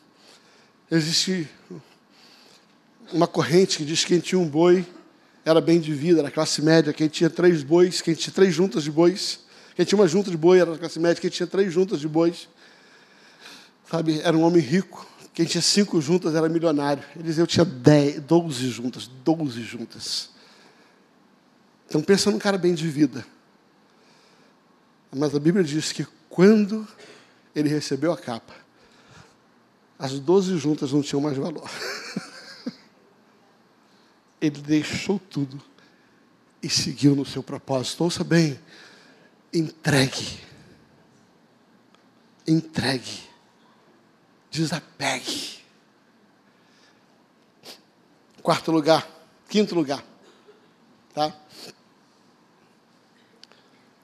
[0.90, 1.48] Existe
[3.12, 4.86] uma corrente que diz que quem tinha um boi
[5.44, 6.92] era bem de vida, era classe média.
[6.92, 9.40] Quem tinha três bois, quem tinha três juntas de bois,
[9.76, 11.20] quem tinha uma junta de boi era classe média.
[11.20, 12.48] Quem tinha três juntas de bois,
[13.90, 15.06] sabe, era um homem rico.
[15.34, 17.04] Quem tinha cinco juntas era milionário.
[17.14, 20.30] Eliseu tinha dez, doze juntas, doze juntas.
[21.86, 23.33] Então pensa num cara bem de vida.
[25.14, 26.86] Mas a Bíblia diz que quando
[27.54, 28.54] ele recebeu a capa,
[29.96, 31.70] as doze juntas não tinham mais valor.
[34.40, 35.62] Ele deixou tudo
[36.60, 38.02] e seguiu no seu propósito.
[38.02, 38.60] Ouça bem,
[39.52, 40.40] entregue.
[42.46, 43.22] Entregue.
[44.50, 45.60] Desapegue.
[48.42, 49.08] Quarto lugar,
[49.48, 50.04] quinto lugar.
[51.14, 51.34] Tá?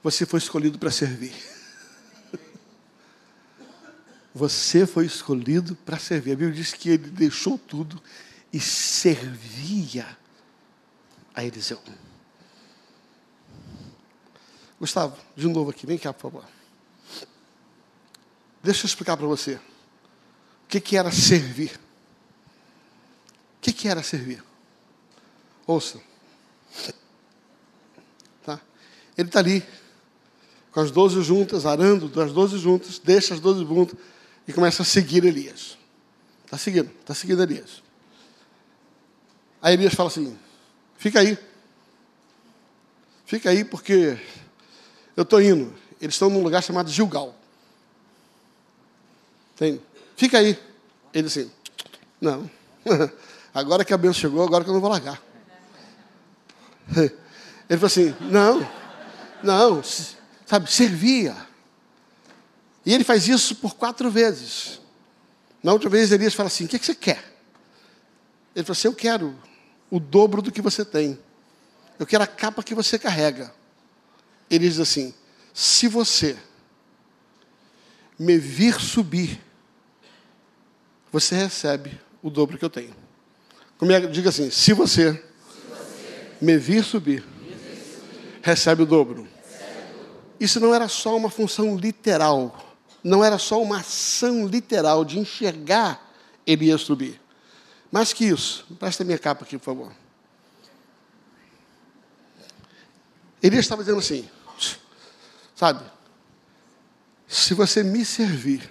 [0.03, 1.33] Você foi escolhido para servir.
[4.33, 6.33] Você foi escolhido para servir.
[6.33, 8.01] A Bíblia diz que ele deixou tudo
[8.51, 10.17] e servia
[11.33, 11.81] a Eliseu.
[14.79, 16.45] Gustavo, de novo aqui, vem cá, por favor.
[18.63, 19.55] Deixa eu explicar para você.
[19.55, 19.61] O
[20.67, 21.79] que, que era servir?
[23.57, 24.43] O que, que era servir?
[25.67, 26.01] Ouça.
[28.43, 28.59] Tá?
[29.17, 29.63] Ele está ali,
[30.71, 33.97] com as doze juntas, arando das doze juntas, deixa as doze juntas
[34.47, 35.77] e começa a seguir Elias.
[36.45, 37.83] Está seguindo, está seguindo Elias.
[39.61, 40.37] Aí Elias fala assim:
[40.97, 41.37] fica aí.
[43.25, 44.17] Fica aí porque
[45.15, 45.73] eu estou indo.
[46.01, 47.35] Eles estão num lugar chamado Gilgal.
[49.55, 49.81] Tem?
[50.15, 50.57] Fica aí.
[51.13, 51.51] Ele assim:
[52.19, 52.49] não.
[53.53, 55.21] Agora que a benção chegou, agora que eu não vou largar.
[56.95, 58.65] Ele falou assim: não,
[59.43, 59.81] não,
[60.51, 61.37] sabe, servia.
[62.85, 64.81] E ele faz isso por quatro vezes.
[65.63, 67.23] Na última vez, Elias fala assim: O que, que você quer?
[68.53, 69.39] Ele falou assim: Eu quero
[69.89, 71.17] o dobro do que você tem.
[71.97, 73.53] Eu quero a capa que você carrega.
[74.49, 75.13] Ele diz assim:
[75.53, 76.37] Se você
[78.19, 79.39] me vir subir,
[81.13, 82.93] você recebe o dobro que eu tenho.
[83.77, 85.21] Como é, diga assim: Se você, se
[85.69, 87.23] você me vir subir,
[88.41, 89.30] recebe o dobro.
[90.41, 92.71] Isso não era só uma função literal
[93.03, 96.09] não era só uma ação literal de enxergar
[96.45, 97.19] ele ia subir.
[97.91, 99.91] Mais que isso, presta minha capa aqui, por favor.
[103.41, 104.29] Ele estava dizendo assim,
[105.55, 105.83] sabe,
[107.27, 108.69] se você me servir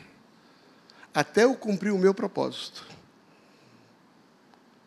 [1.13, 2.87] até eu cumprir o meu propósito,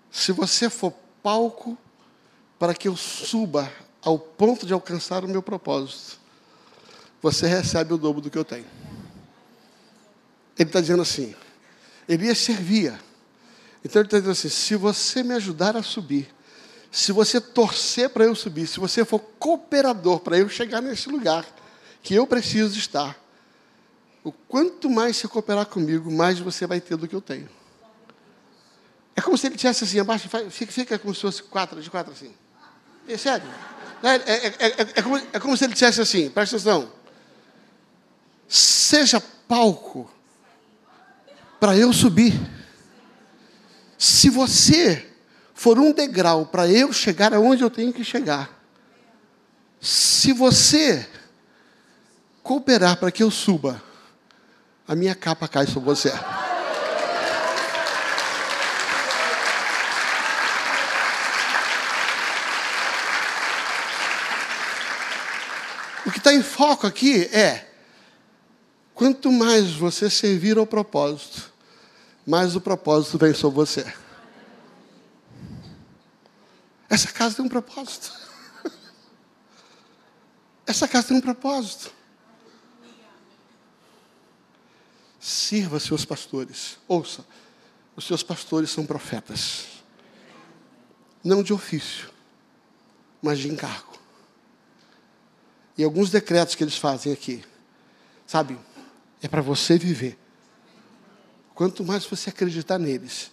[0.09, 1.77] se você for palco
[2.57, 3.71] para que eu suba
[4.01, 6.22] ao ponto de alcançar o meu propósito,
[7.23, 8.65] você recebe o dobro do que eu tenho.
[10.59, 11.33] Ele está dizendo assim:
[12.07, 12.99] Elias servia.
[13.83, 16.27] Então ele está dizendo assim: se você me ajudar a subir,
[16.91, 21.45] se você torcer para eu subir, se você for cooperador para eu chegar nesse lugar
[22.03, 23.17] que eu preciso estar,
[24.21, 27.47] o quanto mais você cooperar comigo, mais você vai ter do que eu tenho.
[29.15, 32.11] É como se ele tivesse assim, abaixo, fica, fica como se fosse quatro, de quatro
[32.11, 32.33] assim.
[33.07, 33.47] É sério.
[34.01, 37.02] É, é, é, é, como, é como se ele dissesse assim, presta atenção.
[38.55, 40.07] Seja palco
[41.59, 42.39] para eu subir.
[43.97, 45.11] Se você
[45.55, 48.63] for um degrau para eu chegar aonde eu tenho que chegar,
[49.81, 51.09] se você
[52.43, 53.81] cooperar para que eu suba,
[54.87, 56.13] a minha capa cai sobre você.
[66.05, 67.72] O que está em foco aqui é
[68.93, 71.51] Quanto mais você servir ao propósito,
[72.25, 73.93] mais o propósito vem sobre você.
[76.89, 78.13] Essa casa tem um propósito.
[80.65, 81.91] Essa casa tem um propósito.
[85.19, 86.77] Sirva seus pastores.
[86.87, 87.25] Ouça,
[87.95, 89.65] os seus pastores são profetas.
[91.23, 92.11] Não de ofício,
[93.21, 93.97] mas de encargo.
[95.77, 97.43] E alguns decretos que eles fazem aqui,
[98.27, 98.57] sabe,
[99.23, 100.19] é para você viver.
[101.55, 103.31] Quanto mais você acreditar neles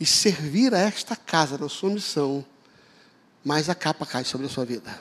[0.00, 2.44] e servir a esta casa na sua missão,
[3.44, 5.00] mais a capa cai sobre a sua vida.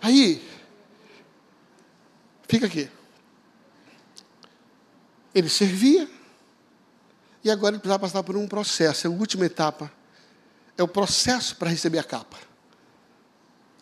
[0.00, 0.42] Aí,
[2.48, 2.88] fica aqui.
[5.34, 6.08] Ele servia,
[7.44, 9.92] e agora ele precisava passar por um processo, a última etapa.
[10.78, 12.49] É o processo para receber a capa.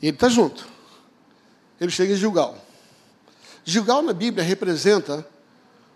[0.01, 0.67] E ele está junto.
[1.81, 2.57] Ele chega em Gilgal.
[3.65, 5.27] Gilgal na Bíblia representa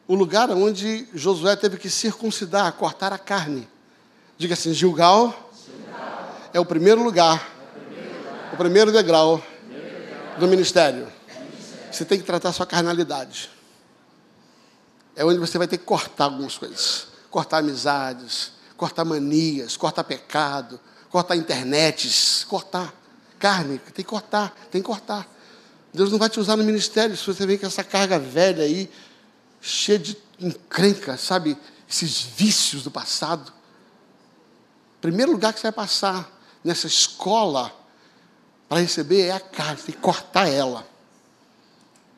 [0.06, 3.68] o lugar onde Josué teve que circuncidar, cortar a carne.
[4.36, 6.34] Diga assim: Gilgal, Gilgal.
[6.52, 8.52] é o primeiro lugar, é o primeiro, lugar.
[8.52, 9.42] O primeiro degrau
[10.38, 11.10] do ministério.
[11.90, 13.50] Você tem que tratar sua carnalidade.
[15.14, 17.06] É onde você vai ter que cortar algumas coisas.
[17.30, 20.80] Cortar amizades, cortar manias, cortar pecado,
[21.10, 23.01] cortar internets, cortar
[23.42, 25.28] carne, tem que cortar, tem que cortar.
[25.92, 28.88] Deus não vai te usar no ministério se você vem com essa carga velha aí,
[29.60, 31.58] cheia de encrenca, sabe?
[31.90, 33.52] Esses vícios do passado.
[35.00, 36.30] Primeiro lugar que você vai passar
[36.62, 37.72] nessa escola
[38.68, 40.86] para receber é a carne, tem que cortar ela.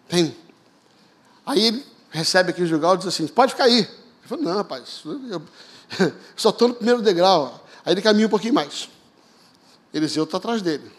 [0.07, 0.37] Tem.
[1.47, 3.79] Aí ele recebe aqui o julgal e diz assim: pode ficar aí.
[3.79, 3.89] Ele
[4.29, 5.43] falou: não, rapaz, eu
[6.37, 7.67] só estou no primeiro degrau.
[7.83, 8.91] Aí ele caminha um pouquinho mais.
[9.93, 10.93] Eliseu está atrás dele.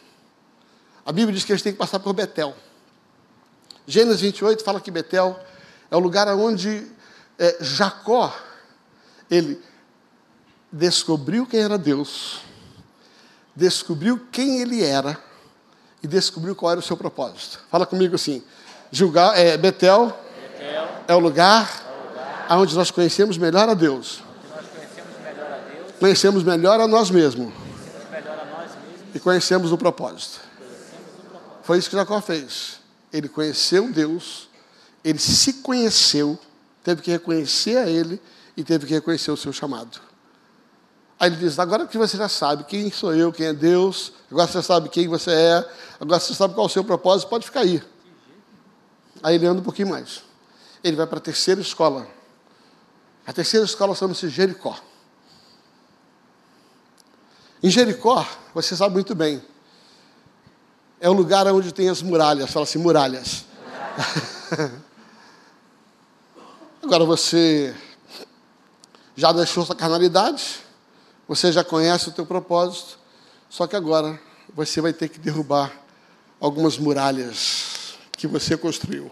[1.05, 2.55] A Bíblia diz que eles têm que passar por Betel.
[3.85, 5.39] Gênesis 28 fala que Betel
[5.91, 6.87] é o lugar onde
[7.37, 8.35] é, Jacó
[9.29, 9.61] ele
[10.71, 12.41] descobriu quem era Deus,
[13.55, 15.17] descobriu quem ele era
[16.01, 17.63] e descobriu qual era o seu propósito.
[17.69, 18.43] Fala comigo assim:
[19.35, 21.83] é, Betel, Betel é o lugar,
[22.49, 24.23] é o lugar onde nós conhecemos melhor a Deus.
[24.73, 27.53] Conhecemos melhor a, Deus conhecemos melhor a nós mesmos.
[27.53, 30.44] A nós mesmos e conhecemos o propósito.
[31.65, 32.79] Foi isso que Jacó fez.
[33.11, 34.47] Ele conheceu Deus,
[35.03, 36.37] ele se conheceu,
[36.83, 38.21] teve que reconhecer a ele
[38.55, 39.99] e teve que reconhecer o seu chamado.
[41.19, 44.47] Aí ele diz: agora que você já sabe quem sou eu, quem é Deus, agora
[44.47, 47.61] você sabe quem você é, agora você sabe qual é o seu propósito, pode ficar
[47.61, 47.81] aí.
[49.23, 50.21] Aí ele anda um pouquinho mais.
[50.83, 52.07] Ele vai para a terceira escola.
[53.25, 54.77] A terceira escola chama-se Jericó.
[57.63, 59.41] Em Jericó, você sabe muito bem,
[60.99, 62.51] é o lugar onde tem as muralhas.
[62.51, 63.45] Fala assim, muralhas.
[66.81, 67.75] Agora você
[69.15, 70.59] já deixou sua carnalidade,
[71.27, 72.99] você já conhece o teu propósito,
[73.49, 74.19] só que agora
[74.53, 75.71] você vai ter que derrubar
[76.39, 79.09] algumas muralhas que você construiu.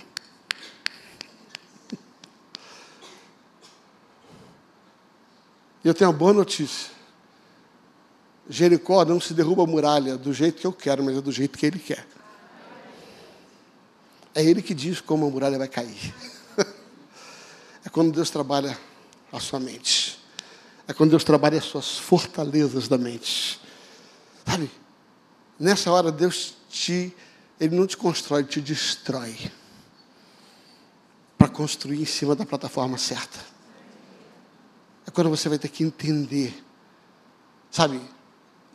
[5.84, 6.93] E eu tenho uma boa notícia.
[8.50, 11.58] Jericó não se derruba a muralha do jeito que eu quero, mas é do jeito
[11.58, 12.06] que ele quer.
[14.36, 16.14] É ele que diz como a muralha vai cair.
[17.86, 18.80] É quando Deus trabalha
[19.30, 20.18] a sua mente.
[20.88, 23.60] É quando Deus trabalha as suas fortalezas da mente.
[24.48, 24.72] Sabe?
[25.60, 27.14] Nessa hora Deus te,
[27.60, 29.38] Ele não te constrói, Ele te destrói.
[31.38, 33.38] Para construir em cima da plataforma certa.
[35.06, 36.64] É quando você vai ter que entender.
[37.70, 38.00] Sabe?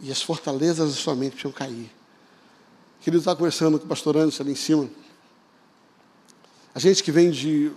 [0.00, 1.90] E as fortalezas da sua mente precisam cair.
[3.00, 4.88] Querido, estava conversando com o pastor Anderson ali em cima.
[6.74, 7.72] A gente que vem de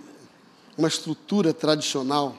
[0.76, 2.36] uma estrutura tradicional,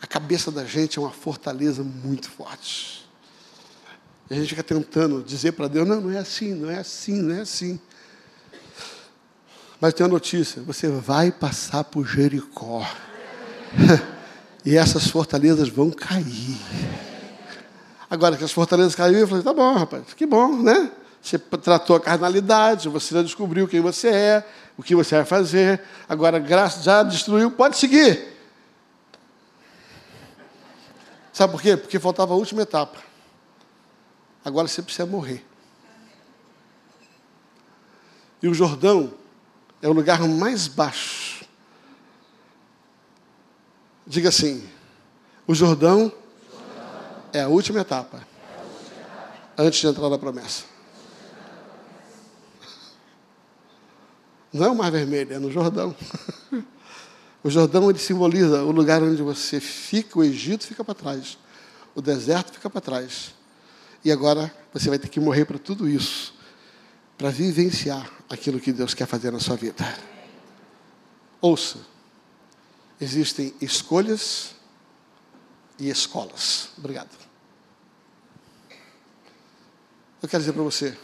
[0.00, 3.08] a cabeça da gente é uma fortaleza muito forte.
[4.30, 7.20] E a gente fica tentando dizer para Deus: não, não é assim, não é assim,
[7.20, 7.78] não é assim.
[9.80, 12.86] Mas tem uma notícia: você vai passar por Jericó.
[14.64, 16.58] e essas fortalezas vão cair.
[18.12, 20.92] Agora que as fortalezas caíram, eu falei: tá bom, rapaz, que bom, né?
[21.22, 24.46] Você tratou a carnalidade, você já descobriu quem você é,
[24.76, 25.80] o que você vai fazer.
[26.06, 28.36] Agora, graça já destruiu, pode seguir.
[31.32, 31.74] Sabe por quê?
[31.74, 32.98] Porque faltava a última etapa.
[34.44, 35.42] Agora você precisa morrer.
[38.42, 39.14] E o Jordão
[39.80, 41.46] é o lugar mais baixo.
[44.06, 44.68] Diga assim:
[45.46, 46.12] o Jordão
[47.32, 48.26] é a última etapa.
[49.56, 50.64] Antes de entrar na promessa.
[54.52, 55.94] Não é o Mar Vermelho, é no Jordão.
[57.44, 61.36] O Jordão ele simboliza o lugar onde você fica, o Egito fica para trás,
[61.92, 63.34] o deserto fica para trás.
[64.04, 66.32] E agora você vai ter que morrer para tudo isso,
[67.18, 69.84] para vivenciar aquilo que Deus quer fazer na sua vida.
[71.40, 71.78] Ouça,
[73.00, 74.54] existem escolhas
[75.78, 76.70] e escolas.
[76.76, 77.10] Obrigado.
[80.22, 80.96] Eu quero dizer para você,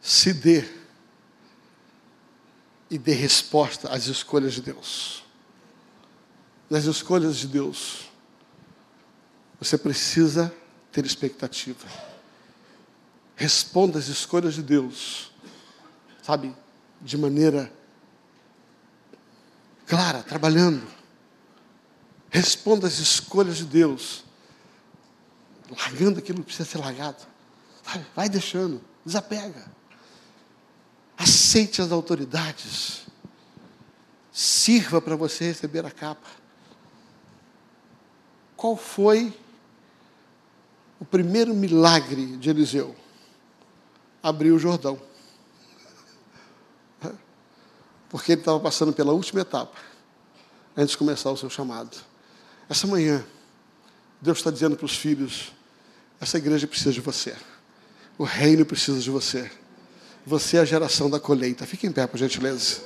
[0.00, 0.66] se dê
[2.90, 5.22] e dê resposta às escolhas de Deus.
[6.68, 8.10] Nas escolhas de Deus,
[9.58, 10.54] você precisa
[10.90, 11.86] ter expectativa.
[13.36, 15.30] Responda às escolhas de Deus,
[16.22, 16.56] sabe,
[17.00, 17.72] de maneira
[19.86, 20.99] clara, trabalhando.
[22.30, 24.24] Responda às escolhas de Deus,
[25.68, 27.26] largando aquilo que precisa ser largado.
[28.14, 29.66] Vai deixando, desapega.
[31.18, 33.02] Aceite as autoridades.
[34.32, 36.28] Sirva para você receber a capa.
[38.56, 39.36] Qual foi
[41.00, 42.94] o primeiro milagre de Eliseu?
[44.22, 45.00] Abriu o Jordão.
[48.08, 49.76] Porque ele estava passando pela última etapa,
[50.76, 52.09] antes de começar o seu chamado.
[52.70, 53.24] Essa manhã,
[54.20, 55.52] Deus está dizendo para os filhos:
[56.20, 57.34] essa igreja precisa de você,
[58.16, 59.50] o reino precisa de você.
[60.24, 61.66] Você é a geração da colheita.
[61.66, 62.82] Fique em pé, por gentileza.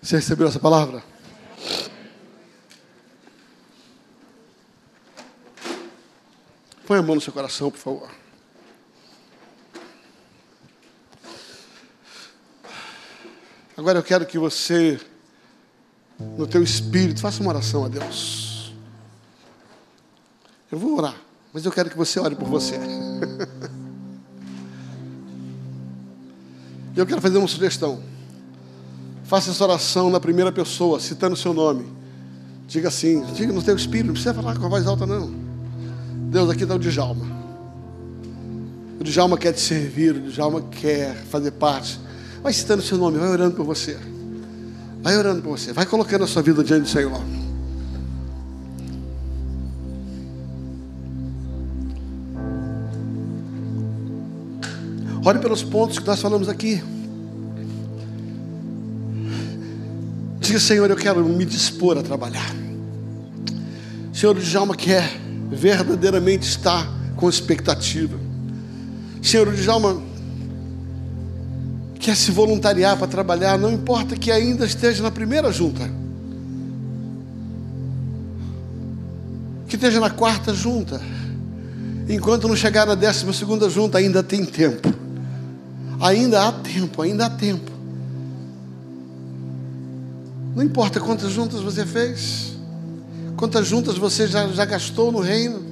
[0.00, 1.02] Você recebeu essa palavra?
[6.88, 8.08] Põe a mão no seu coração, por favor.
[13.76, 14.98] Agora eu quero que você,
[16.18, 18.72] no teu espírito, faça uma oração a Deus.
[20.72, 21.14] Eu vou orar,
[21.52, 22.76] mas eu quero que você ore por você.
[26.96, 28.02] eu quero fazer uma sugestão.
[29.24, 31.86] Faça essa oração na primeira pessoa, citando o seu nome.
[32.66, 35.47] Diga assim, diga no teu espírito, não precisa falar com a voz alta, não.
[36.30, 37.26] Deus, aqui está o Djalma.
[39.00, 41.98] O Djalma quer te servir, o Djalma quer fazer parte
[42.42, 43.98] Vai citando seu nome, vai orando por você.
[45.02, 45.72] Vai orando por você.
[45.72, 47.20] Vai colocando a sua vida diante do Senhor.
[55.24, 56.82] Olhe pelos pontos que nós falamos aqui.
[60.40, 62.54] Diga, Senhor, eu quero me dispor a trabalhar.
[64.12, 68.18] Senhor, o Djalma quer verdadeiramente estar com expectativa.
[69.22, 70.00] Senhor, Djalma
[71.98, 75.90] quer se voluntariar para trabalhar, não importa que ainda esteja na primeira junta,
[79.66, 81.00] que esteja na quarta junta,
[82.08, 84.92] enquanto não chegar na décima segunda junta, ainda tem tempo,
[86.00, 87.70] ainda há tempo, ainda há tempo.
[90.54, 92.47] Não importa quantas juntas você fez,
[93.38, 95.62] quantas juntas você já, já gastou no reino,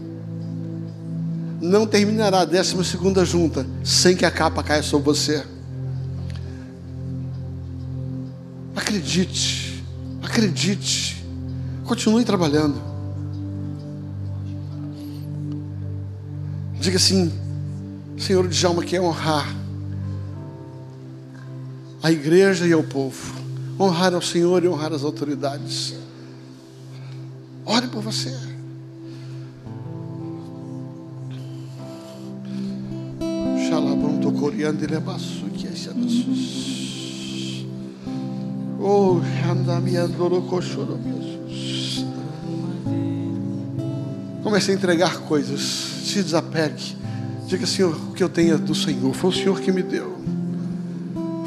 [1.60, 5.44] não terminará a décima segunda junta sem que a capa caia sobre você.
[8.76, 9.84] Acredite,
[10.22, 11.26] acredite,
[11.84, 12.80] continue trabalhando.
[16.78, 17.32] Diga assim,
[18.16, 19.52] Senhor de Alma quer honrar
[22.00, 23.34] a igreja e ao povo,
[23.80, 26.05] honrar ao Senhor e honrar as autoridades.
[27.66, 28.32] Ore por você.
[34.88, 35.72] Lebasu que é
[38.80, 39.20] Oh.
[44.42, 45.60] Comece a entregar coisas.
[45.60, 46.96] Se desapegue.
[47.48, 49.12] Diga, Senhor, o que eu tenho é do Senhor.
[49.12, 50.16] Foi o Senhor que me deu.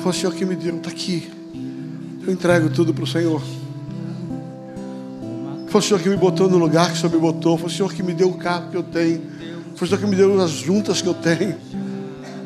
[0.01, 0.76] Foi o Senhor que me deu.
[0.78, 1.32] Está aqui.
[2.26, 3.41] Eu entrego tudo para o Senhor.
[5.70, 7.55] Foi o Senhor que me botou no lugar que o Senhor me botou.
[7.55, 9.22] Foi o Senhor que me deu o carro que eu tenho.
[9.76, 11.55] Foi o Senhor que me deu as juntas que eu tenho.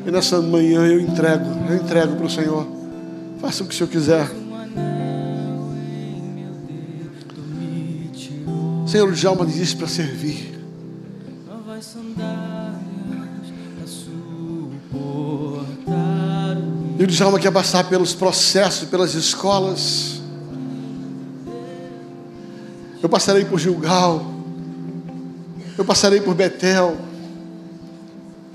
[0.06, 1.46] E nessa manhã eu entrego.
[1.68, 2.66] Eu entrego para o Senhor.
[3.40, 4.30] Faça o que o Senhor quiser.
[8.86, 10.54] Senhor, o Djalma disse para servir.
[16.98, 20.13] E o Djalma quer passar pelos processos, pelas escolas.
[23.04, 24.24] Eu passarei por Gilgal.
[25.76, 26.96] Eu passarei por Betel.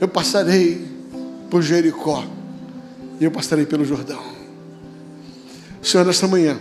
[0.02, 0.88] Eu passarei
[1.52, 2.26] por Jericó.
[3.20, 4.20] E eu passarei pelo Jordão.
[5.84, 6.58] Senhor, nesta manhã,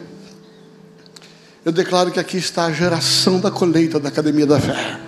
[1.64, 5.00] eu declaro que aqui está a geração da colheita da Academia da Fé.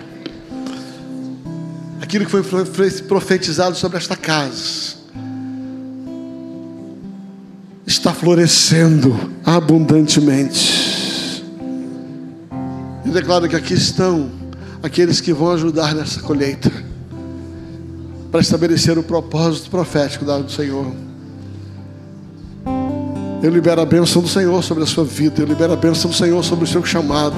[2.01, 2.41] Aquilo que foi
[3.03, 4.95] profetizado sobre esta casa
[7.85, 9.15] está florescendo
[9.45, 10.90] abundantemente.
[13.11, 14.29] Eu declaro que aqui estão
[14.81, 16.71] aqueles que vão ajudar nessa colheita
[18.31, 20.85] para estabelecer o propósito profético dado do Senhor.
[23.43, 25.41] Eu libero a bênção do Senhor sobre a sua vida.
[25.41, 27.35] Eu libero a bênção do Senhor sobre o seu chamado.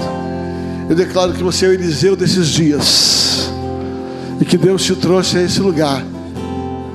[0.87, 3.49] Eu declaro que você é o Eliseu desses dias.
[4.39, 6.05] E que Deus te trouxe a esse lugar.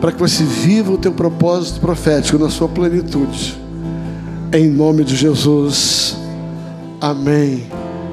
[0.00, 3.58] Para que você viva o teu propósito profético na sua plenitude.
[4.52, 6.16] Em nome de Jesus.
[7.00, 7.77] Amém.